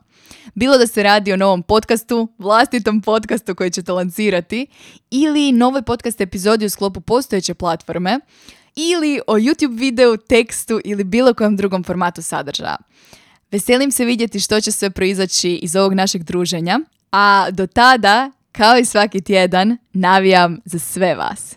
Bilo 0.55 0.79
da 0.79 0.87
se 0.87 1.03
radi 1.03 1.33
o 1.33 1.37
novom 1.37 1.63
podcastu, 1.63 2.29
vlastitom 2.39 3.01
podcastu 3.01 3.55
koji 3.55 3.71
ćete 3.71 3.93
lancirati 3.93 4.67
ili 5.11 5.53
novoj 5.53 5.83
podcast 5.83 6.21
epizodi 6.21 6.67
u 6.67 6.71
sklopu 6.71 7.01
postojeće 7.01 7.55
platforme 7.55 8.21
ili 8.77 9.21
o 9.27 9.35
YouTube 9.35 9.79
videu, 9.79 10.17
tekstu 10.17 10.81
ili 10.85 11.05
bilo 11.05 11.35
kojem 11.35 11.57
drugom 11.57 11.85
formatu 11.85 12.23
sadržaja. 12.23 12.77
Veselim 13.51 13.91
se 13.91 14.05
vidjeti 14.05 14.41
što 14.41 14.61
će 14.61 14.73
sve 14.73 14.91
proizaći 14.91 15.51
iz 15.51 15.77
ovog 15.77 15.95
našeg 15.95 16.23
druženja, 16.23 16.81
a 17.13 17.51
do 17.51 17.67
tada 17.67 18.31
kao 18.57 18.79
i 18.79 18.85
svaki 18.85 19.21
tjedan, 19.21 19.77
navijam 19.93 20.61
za 20.65 20.79
sve 20.79 21.15
vas. 21.15 21.57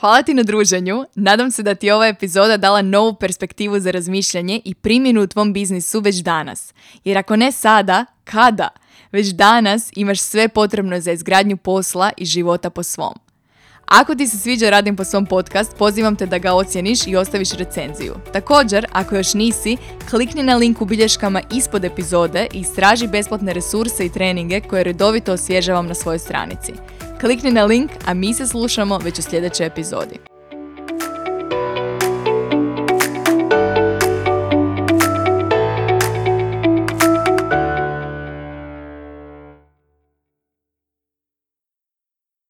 Hvala 0.00 0.22
ti 0.22 0.34
na 0.34 0.42
druženju, 0.42 1.04
nadam 1.14 1.50
se 1.50 1.62
da 1.62 1.74
ti 1.74 1.90
ova 1.90 2.06
epizoda 2.06 2.56
dala 2.56 2.82
novu 2.82 3.14
perspektivu 3.14 3.80
za 3.80 3.90
razmišljanje 3.90 4.60
i 4.64 4.74
primjenu 4.74 5.22
u 5.22 5.26
tvom 5.26 5.52
biznisu 5.52 6.00
već 6.00 6.16
danas. 6.16 6.74
Jer 7.04 7.18
ako 7.18 7.36
ne 7.36 7.52
sada, 7.52 8.06
kada? 8.24 8.68
Već 9.12 9.28
danas 9.28 9.90
imaš 9.96 10.20
sve 10.20 10.48
potrebno 10.48 11.00
za 11.00 11.12
izgradnju 11.12 11.56
posla 11.56 12.12
i 12.16 12.24
života 12.24 12.70
po 12.70 12.82
svom. 12.82 13.14
Ako 13.94 14.14
ti 14.14 14.26
se 14.26 14.38
sviđa 14.38 14.70
Radim 14.70 14.96
po 14.96 15.04
svom 15.04 15.26
podcast, 15.26 15.76
pozivam 15.76 16.16
te 16.16 16.26
da 16.26 16.38
ga 16.38 16.52
ocjeniš 16.52 17.06
i 17.06 17.16
ostaviš 17.16 17.52
recenziju. 17.52 18.14
Također, 18.32 18.86
ako 18.92 19.16
još 19.16 19.34
nisi, 19.34 19.76
klikni 20.10 20.42
na 20.42 20.56
link 20.56 20.80
u 20.80 20.84
bilješkama 20.84 21.40
ispod 21.54 21.84
epizode 21.84 22.46
i 22.52 22.60
istraži 22.60 23.06
besplatne 23.06 23.52
resurse 23.52 24.06
i 24.06 24.12
treninge 24.12 24.60
koje 24.60 24.84
redovito 24.84 25.32
osvježavam 25.32 25.86
na 25.86 25.94
svojoj 25.94 26.18
stranici. 26.18 26.72
Klikni 27.20 27.50
na 27.50 27.64
link, 27.64 27.90
a 28.06 28.14
mi 28.14 28.34
se 28.34 28.46
slušamo 28.46 28.98
već 28.98 29.18
u 29.18 29.22
sljedećoj 29.22 29.66
epizodi. 29.66 30.31